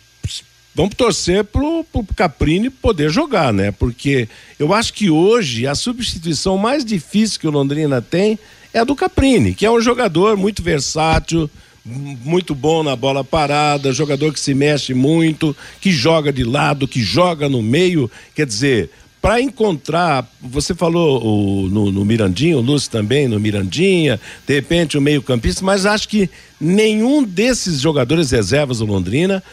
[0.73, 3.71] vamos torcer pro, pro Caprini poder jogar, né?
[3.71, 8.39] Porque eu acho que hoje a substituição mais difícil que o Londrina tem
[8.73, 11.49] é a do Caprini, que é um jogador muito versátil,
[11.85, 17.01] muito bom na bola parada, jogador que se mexe muito, que joga de lado, que
[17.01, 18.89] joga no meio, quer dizer,
[19.21, 24.97] para encontrar, você falou o, no, no Mirandinho, o Lúcio também no Mirandinha, de repente
[24.97, 26.29] o meio-campista, mas acho que
[26.61, 29.43] nenhum desses jogadores reservas do Londrina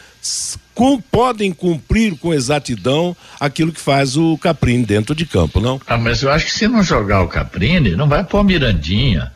[0.75, 5.81] com, podem cumprir com exatidão aquilo que faz o Caprini dentro de campo, não?
[5.87, 9.31] Ah, mas eu acho que se não jogar o Caprini, não vai pôr Mirandinha.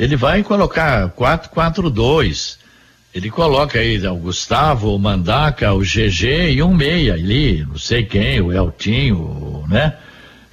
[0.00, 2.56] Ele vai colocar 4-4-2.
[3.14, 8.04] Ele coloca aí o Gustavo, o Mandaca, o GG e um meia ali, não sei
[8.04, 9.94] quem, o Eltinho, né?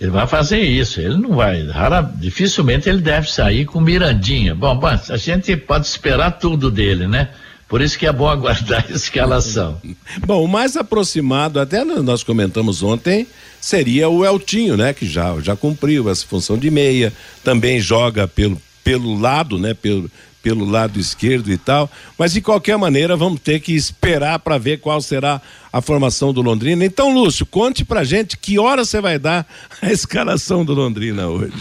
[0.01, 4.53] Ele vai fazer isso, ele não vai, rara, dificilmente ele deve sair com Mirandinha.
[4.53, 7.29] Bom, bom, a gente pode esperar tudo dele, né?
[7.69, 9.79] Por isso que é bom aguardar a escalação.
[10.25, 13.25] bom, o mais aproximado, até nós comentamos ontem,
[13.61, 14.93] seria o Eltinho, né?
[14.93, 19.73] Que já, já cumpriu essa função de meia, também joga pelo, pelo lado, né?
[19.73, 20.09] Pelo,
[20.41, 21.91] pelo lado esquerdo e tal.
[22.17, 25.41] Mas de qualquer maneira, vamos ter que esperar para ver qual será
[25.73, 26.85] a formação do Londrina.
[26.85, 29.45] Então, Lúcio, conte pra gente que hora você vai dar
[29.81, 31.51] a escalação do Londrina hoje.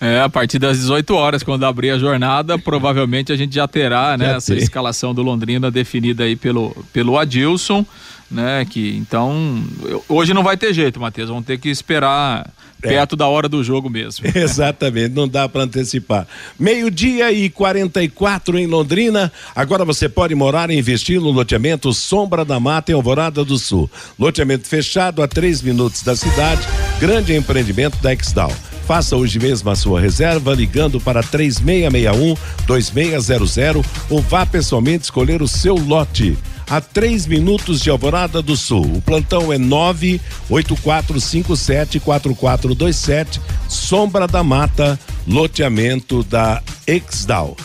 [0.00, 4.14] É, a partir das 18 horas, quando abrir a jornada, provavelmente a gente já terá
[4.18, 7.84] né, essa escalação do Londrina definida aí pelo, pelo Adilson,
[8.30, 8.64] né?
[8.64, 9.64] Que então
[10.08, 11.30] hoje não vai ter jeito, Matheus.
[11.30, 12.48] Vamos ter que esperar
[12.84, 12.88] é.
[12.88, 14.26] perto da hora do jogo mesmo.
[14.34, 16.26] Exatamente, não dá para antecipar.
[16.58, 19.32] Meio-dia e 44 em Londrina.
[19.54, 23.90] Agora você pode morar e investir no loteamento Sombra da Mata em Alvorada do Sul.
[24.18, 26.62] Loteamento fechado a três minutos da cidade.
[27.00, 28.52] Grande empreendimento da Exdal.
[28.86, 35.48] Faça hoje mesmo a sua reserva ligando para 3661 2600 ou vá pessoalmente escolher o
[35.48, 36.36] seu lote
[36.68, 38.96] a três minutos de Alvorada do Sul.
[38.96, 44.98] O plantão é nove oito quatro cinco sete quatro quatro dois sete, Sombra da Mata,
[45.26, 47.56] loteamento da Exdal.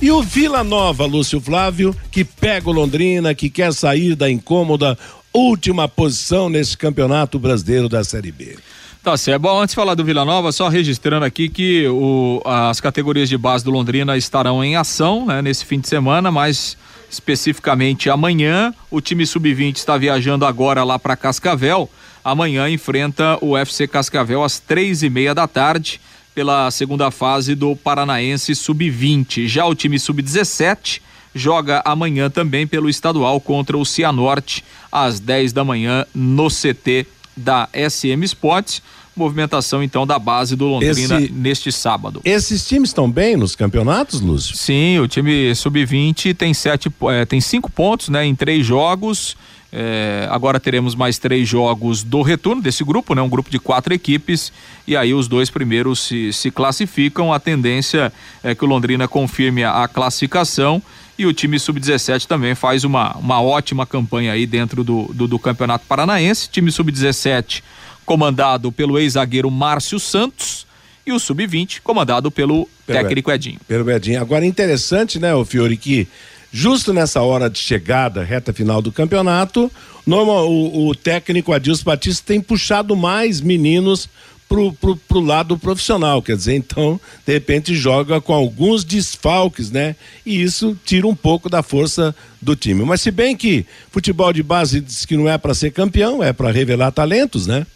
[0.00, 4.96] E o Vila Nova, Lúcio Flávio, que pega o Londrina, que quer sair da incômoda
[5.32, 8.56] última posição nesse campeonato brasileiro da Série B.
[9.02, 9.42] Tá certo.
[9.42, 13.38] Bom, antes de falar do Vila Nova, só registrando aqui que o, as categorias de
[13.38, 16.76] base do Londrina estarão em ação né, nesse fim de semana, mas
[17.10, 18.74] especificamente amanhã.
[18.90, 21.90] O time sub-20 está viajando agora lá para Cascavel.
[22.24, 26.00] Amanhã enfrenta o FC Cascavel às três e meia da tarde
[26.34, 29.46] pela segunda fase do Paranaense sub-20.
[29.46, 31.00] Já o time sub-17
[31.34, 37.68] joga amanhã também pelo estadual contra o Cianorte às 10 da manhã no CT da
[37.72, 38.82] SM Sports
[39.18, 42.20] movimentação então da base do Londrina Esse, neste sábado.
[42.24, 44.56] Esses times estão bem nos campeonatos, Lúcio?
[44.56, 49.36] Sim, o time sub-20 tem sete, é, tem cinco pontos, né, em três jogos.
[49.70, 53.20] É, agora teremos mais três jogos do retorno desse grupo, né?
[53.20, 54.50] Um grupo de quatro equipes
[54.86, 57.34] e aí os dois primeiros se, se classificam.
[57.34, 58.10] A tendência
[58.42, 60.82] é que o Londrina confirme a, a classificação
[61.18, 65.38] e o time sub-17 também faz uma, uma ótima campanha aí dentro do, do, do
[65.38, 66.48] Campeonato Paranaense.
[66.48, 67.62] Time sub-17
[68.08, 70.66] comandado pelo ex-zagueiro Márcio Santos,
[71.06, 73.60] e o sub-20, comandado pelo, pelo técnico Edinho.
[73.68, 74.20] Pelo Edinho.
[74.20, 76.08] Agora, interessante, né, o Fiore, que
[76.50, 79.70] justo nessa hora de chegada, reta final do campeonato,
[80.06, 84.08] normal, o, o técnico Adilson Batista tem puxado mais meninos
[84.48, 89.94] pro, pro, pro lado profissional, quer dizer, então, de repente joga com alguns desfalques, né?
[90.24, 92.84] E isso tira um pouco da força do time.
[92.84, 96.32] Mas se bem que futebol de base diz que não é para ser campeão, é
[96.32, 97.66] para revelar talentos, né?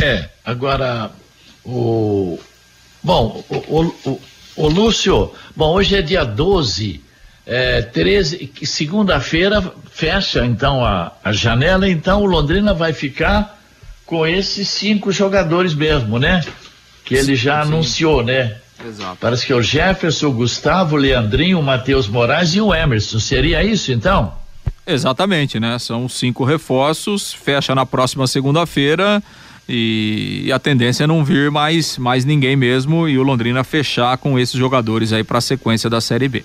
[0.00, 1.10] É, agora,
[1.64, 2.38] o.
[3.02, 4.20] Bom, o, o,
[4.54, 7.02] Ô Lúcio, bom, hoje é dia 12,
[7.46, 13.58] é, 13, segunda-feira fecha então a, a janela, então o Londrina vai ficar
[14.04, 16.44] com esses cinco jogadores mesmo, né?
[17.04, 17.72] Que ele já sim.
[17.72, 18.56] anunciou, né?
[18.84, 19.16] Exato.
[19.20, 23.18] Parece que é o Jefferson, o Gustavo, o Leandrinho, o Matheus Moraes e o Emerson.
[23.18, 24.34] Seria isso então?
[24.86, 25.78] Exatamente, né?
[25.78, 29.22] São cinco reforços, fecha na próxima segunda-feira
[29.68, 34.38] e, a tendência é não vir mais, mais ninguém mesmo e o Londrina fechar com
[34.38, 36.44] esses jogadores aí para a sequência da Série B.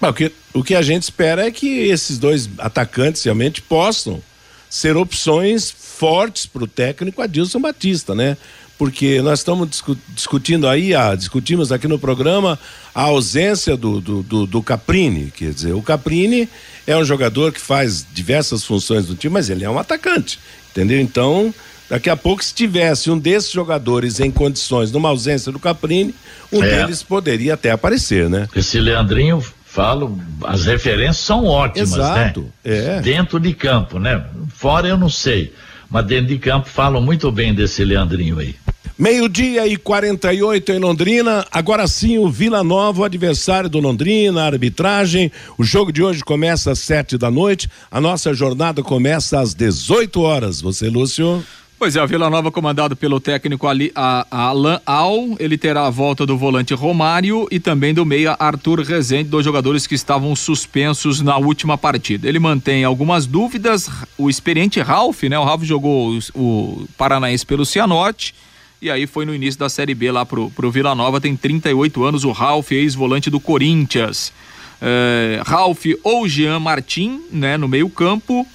[0.00, 4.22] O que, o que a gente espera é que esses dois atacantes realmente possam
[4.68, 8.36] ser opções fortes para o técnico Adilson Batista, né?
[8.78, 12.58] Porque nós estamos discu discutindo aí, a, discutimos aqui no programa
[12.94, 15.30] a ausência do, do, do, do Caprini.
[15.30, 16.48] Quer dizer, o Caprini
[16.86, 20.38] é um jogador que faz diversas funções do time, mas ele é um atacante,
[20.70, 20.98] entendeu?
[20.98, 21.52] Então,
[21.90, 26.14] Daqui a pouco, se tivesse um desses jogadores em condições, numa ausência do Caprini,
[26.52, 26.68] um é.
[26.68, 28.48] deles poderia até aparecer, né?
[28.54, 31.96] Esse Leandrinho, falo, as referências são ótimas, né?
[31.96, 32.96] Exato, né?
[32.96, 33.00] É.
[33.00, 34.24] Dentro de campo, né?
[34.54, 35.52] Fora eu não sei,
[35.90, 38.54] mas dentro de campo falam muito bem desse Leandrinho aí.
[38.96, 41.44] Meio-dia e 48 em Londrina.
[41.50, 45.32] Agora sim, o Vila Nova, o adversário do Londrina, a arbitragem.
[45.56, 47.66] O jogo de hoje começa às sete da noite.
[47.90, 50.60] A nossa jornada começa às 18 horas.
[50.60, 51.42] Você, Lúcio?
[51.80, 55.86] Pois é, o Vila Nova comandado pelo técnico Ali, a, a Alan Al, ele terá
[55.86, 60.36] a volta do volante Romário e também do meia Arthur Rezende, dois jogadores que estavam
[60.36, 62.28] suspensos na última partida.
[62.28, 65.38] Ele mantém algumas dúvidas, o experiente Ralph, né?
[65.38, 68.34] O Ralph jogou o, o Paranaense pelo Cianorte
[68.82, 72.04] e aí foi no início da Série B lá pro, pro Vila Nova, tem 38
[72.04, 74.34] anos, o Ralph, ex-volante do Corinthians.
[74.82, 78.46] É, Ralph ou Jean Martin, né, no meio campo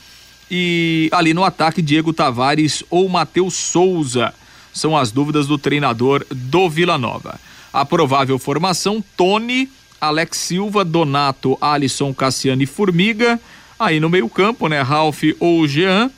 [0.57, 4.33] e ali no ataque, Diego Tavares ou Matheus Souza.
[4.71, 7.37] São as dúvidas do treinador do Vila Nova.
[7.73, 13.37] A provável formação: Tony, Alex Silva, Donato, Alisson, Cassiano e Formiga.
[13.77, 14.81] Aí no meio-campo, né?
[14.81, 16.09] Ralph ou Jean.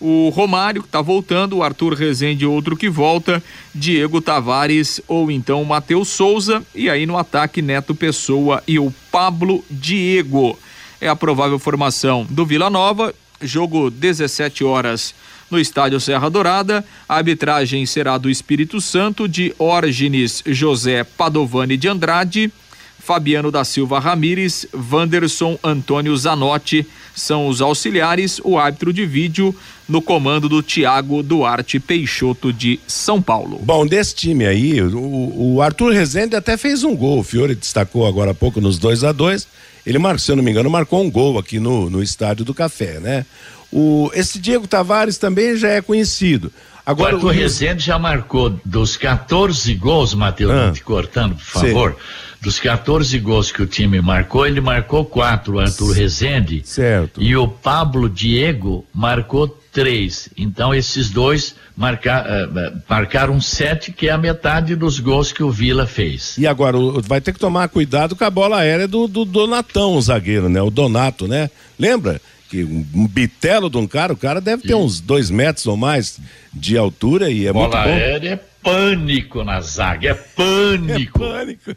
[0.00, 3.42] O Romário, que está voltando, o Arthur Rezende, outro que volta,
[3.74, 6.62] Diego Tavares ou então Matheus Souza.
[6.74, 10.58] E aí no ataque, Neto Pessoa e o Pablo Diego.
[11.02, 15.14] É a provável formação do Vila Nova jogo 17 horas
[15.50, 16.84] no estádio Serra Dourada.
[17.08, 22.52] A arbitragem será do Espírito Santo, de Orgenes José Padovani de Andrade,
[22.98, 29.54] Fabiano da Silva Ramires, Vanderson Antônio Zanotti são os auxiliares, o árbitro de vídeo
[29.88, 33.60] no comando do Tiago Duarte Peixoto de São Paulo.
[33.62, 38.06] Bom, desse time aí, o, o Arthur Rezende até fez um gol, o Fiore destacou
[38.06, 39.46] agora há pouco nos 2 a 2
[39.86, 43.00] ele, se eu não me engano, marcou um gol aqui no, no Estádio do Café,
[43.00, 43.26] né?
[43.72, 46.52] O, esse Diego Tavares também já é conhecido.
[46.86, 51.90] Agora, o Arthur Rezende já marcou dos 14 gols, Matheus, ah, te cortando, por favor.
[51.92, 51.96] Sim.
[52.44, 56.60] Dos 14 gols que o time marcou, ele marcou quatro, o Arthur Rezende.
[56.62, 57.22] Certo.
[57.22, 60.28] E o Pablo Diego marcou três.
[60.36, 65.50] Então, esses dois marcar, uh, marcaram sete, que é a metade dos gols que o
[65.50, 66.36] Vila fez.
[66.36, 70.02] E agora, vai ter que tomar cuidado com a bola aérea do, do Donatão, o
[70.02, 70.60] zagueiro, né?
[70.60, 71.50] O Donato, né?
[71.78, 72.20] Lembra?
[72.50, 76.20] Que um bitelo de um cara, o cara deve ter uns dois metros ou mais
[76.52, 77.84] de altura e é bola muito bom.
[77.84, 81.22] Bola aérea é pânico na zaga, é pânico.
[81.22, 81.70] É pânico.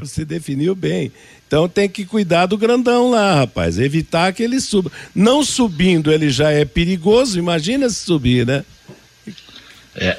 [0.00, 1.10] Você definiu bem.
[1.46, 3.78] Então tem que cuidar do grandão lá, rapaz.
[3.78, 4.90] Evitar que ele suba.
[5.12, 8.64] Não subindo ele já é perigoso, imagina se subir, né?
[9.96, 10.16] É.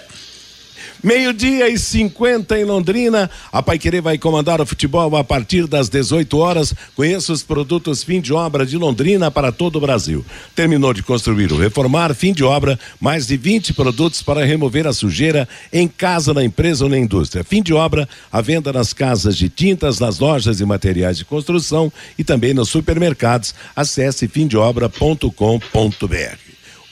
[1.04, 3.30] Meio-dia e 50 em Londrina.
[3.52, 6.76] A Pai Querer vai comandar o futebol a partir das 18 horas.
[6.95, 10.24] Conheça os produtos fim de obra de Londrina para todo o Brasil.
[10.56, 14.93] Terminou de construir ou reformar, fim de obra, mais de 20 produtos para remover a
[14.93, 17.43] sujeira em casa, na empresa ou na indústria.
[17.43, 21.91] Fim de obra, a venda nas casas de tintas, nas lojas e materiais de construção
[22.18, 23.56] e também nos supermercados.
[23.76, 26.51] Acesse fimdeobra.com.br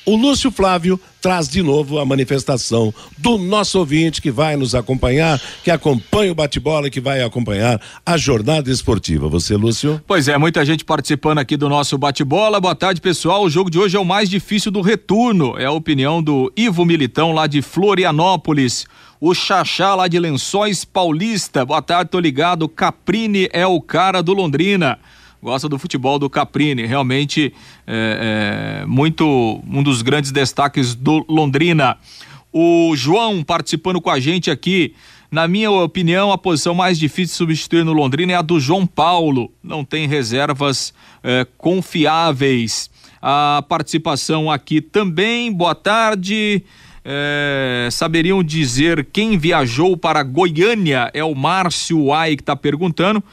[0.10, 5.40] o Lúcio Flávio traz de novo a manifestação do nosso ouvinte que vai nos acompanhar,
[5.64, 9.30] que acompanha o bate-bola e que vai acompanhar a jornada esportiva.
[9.30, 10.02] Você, Lúcio?
[10.08, 12.60] Pois é, muita gente participando aqui do nosso bate-bola.
[12.60, 13.44] Boa tarde, pessoal.
[13.44, 15.56] O jogo de hoje é o mais difícil do retorno.
[15.60, 18.88] É a opinião do Ivo Militão, lá de Florianópolis.
[19.22, 21.64] O Xaxá lá de Lençóis Paulista.
[21.64, 22.68] Boa tarde, tô ligado.
[22.68, 24.98] Caprini é o cara do Londrina
[25.42, 27.54] gosta do futebol do Caprini, realmente
[27.88, 31.98] é, é, muito um dos grandes destaques do Londrina.
[32.52, 34.94] O João participando com a gente aqui.
[35.32, 38.88] Na minha opinião, a posição mais difícil de substituir no Londrina é a do João
[38.88, 39.52] Paulo.
[39.64, 40.92] Não tem reservas
[41.24, 42.90] é, confiáveis.
[43.22, 45.52] A participação aqui também.
[45.54, 46.64] Boa tarde.
[47.06, 51.12] É, saberiam dizer quem viajou para Goiânia?
[51.14, 53.24] É o Márcio Ai que está perguntando.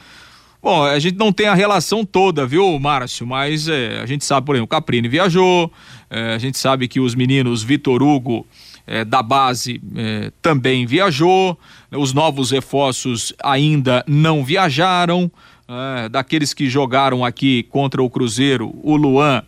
[0.61, 3.27] Bom, a gente não tem a relação toda, viu, Márcio?
[3.27, 5.71] Mas é, a gente sabe, por exemplo, o Caprini viajou,
[6.09, 8.45] é, a gente sabe que os meninos Vitor Hugo
[8.87, 11.57] é, da base é, também viajou,
[11.91, 15.29] os novos reforços ainda não viajaram,
[15.67, 19.43] é, daqueles que jogaram aqui contra o Cruzeiro, o Luan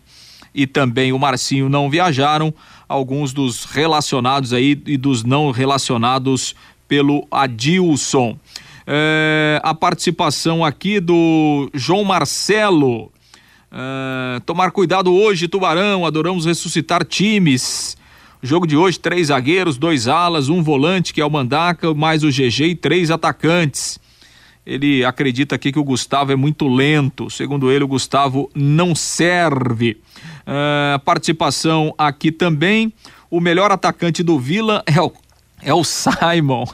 [0.54, 2.52] e também o Marcinho não viajaram,
[2.88, 6.54] alguns dos relacionados aí e dos não relacionados
[6.86, 8.36] pelo Adilson.
[8.92, 13.12] É, a participação aqui do João Marcelo.
[13.70, 16.04] É, tomar cuidado hoje, Tubarão.
[16.04, 17.96] Adoramos ressuscitar times.
[18.42, 22.30] Jogo de hoje, três zagueiros, dois alas, um volante, que é o Mandaca, mais o
[22.30, 24.00] GG e três atacantes.
[24.66, 27.30] Ele acredita aqui que o Gustavo é muito lento.
[27.30, 29.98] Segundo ele, o Gustavo não serve.
[30.42, 32.92] Uh, participação aqui também.
[33.30, 35.12] O melhor atacante do Vila é o,
[35.62, 36.64] é o Simon.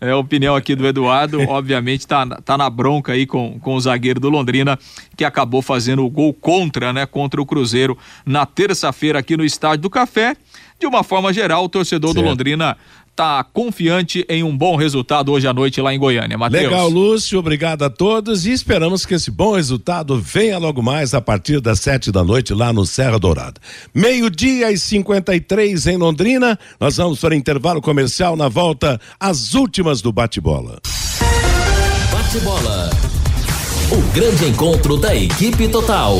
[0.00, 1.40] É a opinião aqui do Eduardo.
[1.48, 4.78] Obviamente tá, tá na bronca aí com, com o zagueiro do Londrina,
[5.16, 7.06] que acabou fazendo o gol contra, né?
[7.06, 10.36] Contra o Cruzeiro na terça-feira aqui no Estádio do Café.
[10.78, 12.22] De uma forma geral, o torcedor certo.
[12.22, 12.76] do Londrina
[13.14, 16.36] tá confiante em um bom resultado hoje à noite lá em Goiânia.
[16.36, 16.64] Mateus.
[16.64, 21.20] Legal, Lúcio, obrigado a todos e esperamos que esse bom resultado venha logo mais a
[21.20, 23.60] partir das sete da noite lá no Serra Dourada.
[23.94, 26.58] Meio-dia e 53 em Londrina.
[26.80, 30.80] Nós vamos para intervalo comercial na volta às últimas do bate-bola.
[32.12, 32.90] Bate-bola.
[33.92, 36.16] O grande encontro da equipe total.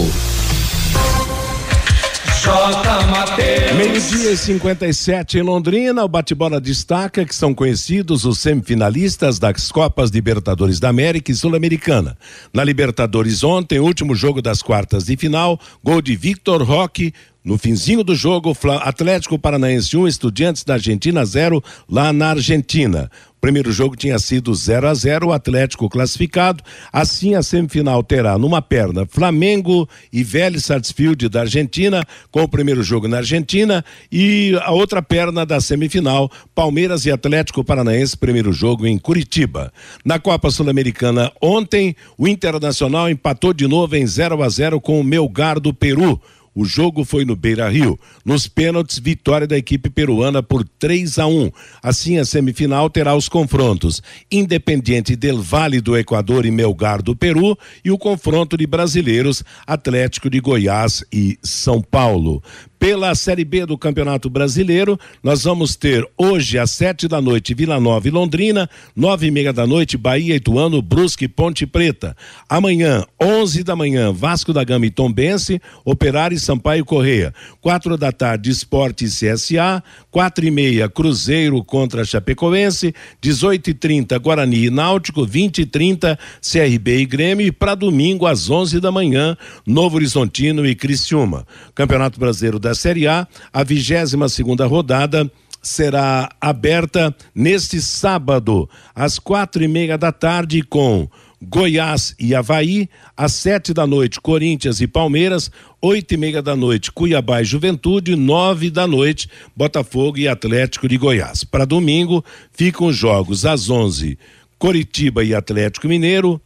[3.75, 10.11] Meio-dia e 57 em Londrina, o bate-bola destaca que são conhecidos os semifinalistas das Copas
[10.11, 12.19] Libertadores da América e Sul-Americana.
[12.53, 17.15] Na Libertadores ontem, último jogo das quartas de final, gol de Victor Roque,
[17.45, 23.11] no finzinho do jogo, Atlético Paranaense 1, um, Estudiantes da Argentina 0, lá na Argentina.
[23.37, 26.65] O primeiro jogo tinha sido 0 a 0 o Atlético classificado.
[26.91, 32.83] Assim, a semifinal terá numa perna Flamengo e Vélez Sarsfield da Argentina, com o primeiro
[32.83, 38.87] jogo na Argentina, e a outra perna da semifinal, Palmeiras e Atlético Paranaense, primeiro jogo
[38.87, 39.71] em Curitiba.
[40.03, 45.05] Na Copa Sul-Americana, ontem, o Internacional empatou de novo em 0 a 0 com o
[45.05, 46.19] Melgar do Peru.
[46.55, 47.99] O jogo foi no Beira Rio.
[48.25, 51.51] Nos pênaltis, vitória da equipe peruana por 3 a 1.
[51.83, 54.01] Assim, a semifinal terá os confrontos
[54.31, 60.31] Independiente del Vale do Equador e Melgar do Peru e o confronto de brasileiros Atlético
[60.31, 62.43] de Goiás e São Paulo.
[62.85, 67.81] Pela Série B do Campeonato Brasileiro, nós vamos ter hoje às sete da noite Vila
[67.81, 72.15] Nova e Londrina, nove e meia da noite Bahia, Ituano, Brusque Ponte Preta.
[72.47, 77.33] Amanhã, onze da manhã, Vasco da Gama e Tombense, Operário e Sampaio Correia.
[77.59, 84.19] Quatro da tarde, Esporte e CSA, quatro e meia, Cruzeiro contra Chapecoense, dezoito e trinta,
[84.19, 88.93] Guarani e Náutico, vinte e trinta, CRB e Grêmio e para domingo às onze da
[88.93, 91.47] manhã, Novo Horizontino e Criciúma.
[91.75, 95.31] Campeonato Brasileiro da Série A, a 22 segunda rodada
[95.63, 101.09] será aberta neste sábado, às quatro e meia da tarde, com
[101.41, 105.51] Goiás e Havaí, às sete da noite, Corinthians e Palmeiras,
[105.81, 110.97] oito e meia da noite, Cuiabá e Juventude, nove da noite, Botafogo e Atlético de
[110.97, 111.45] Goiás.
[111.45, 114.19] Para domingo, ficam os jogos às onze,
[114.59, 116.41] Coritiba e Atlético Mineiro,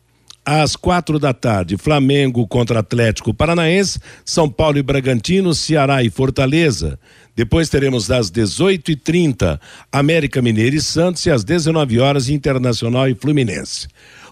[0.48, 6.98] às quatro da tarde, Flamengo contra Atlético Paranaense, São Paulo e Bragantino, Ceará e Fortaleza.
[7.36, 9.60] Depois teremos às 18h30,
[9.92, 13.88] América Mineiro e Santos e às 19 horas Internacional e Fluminense.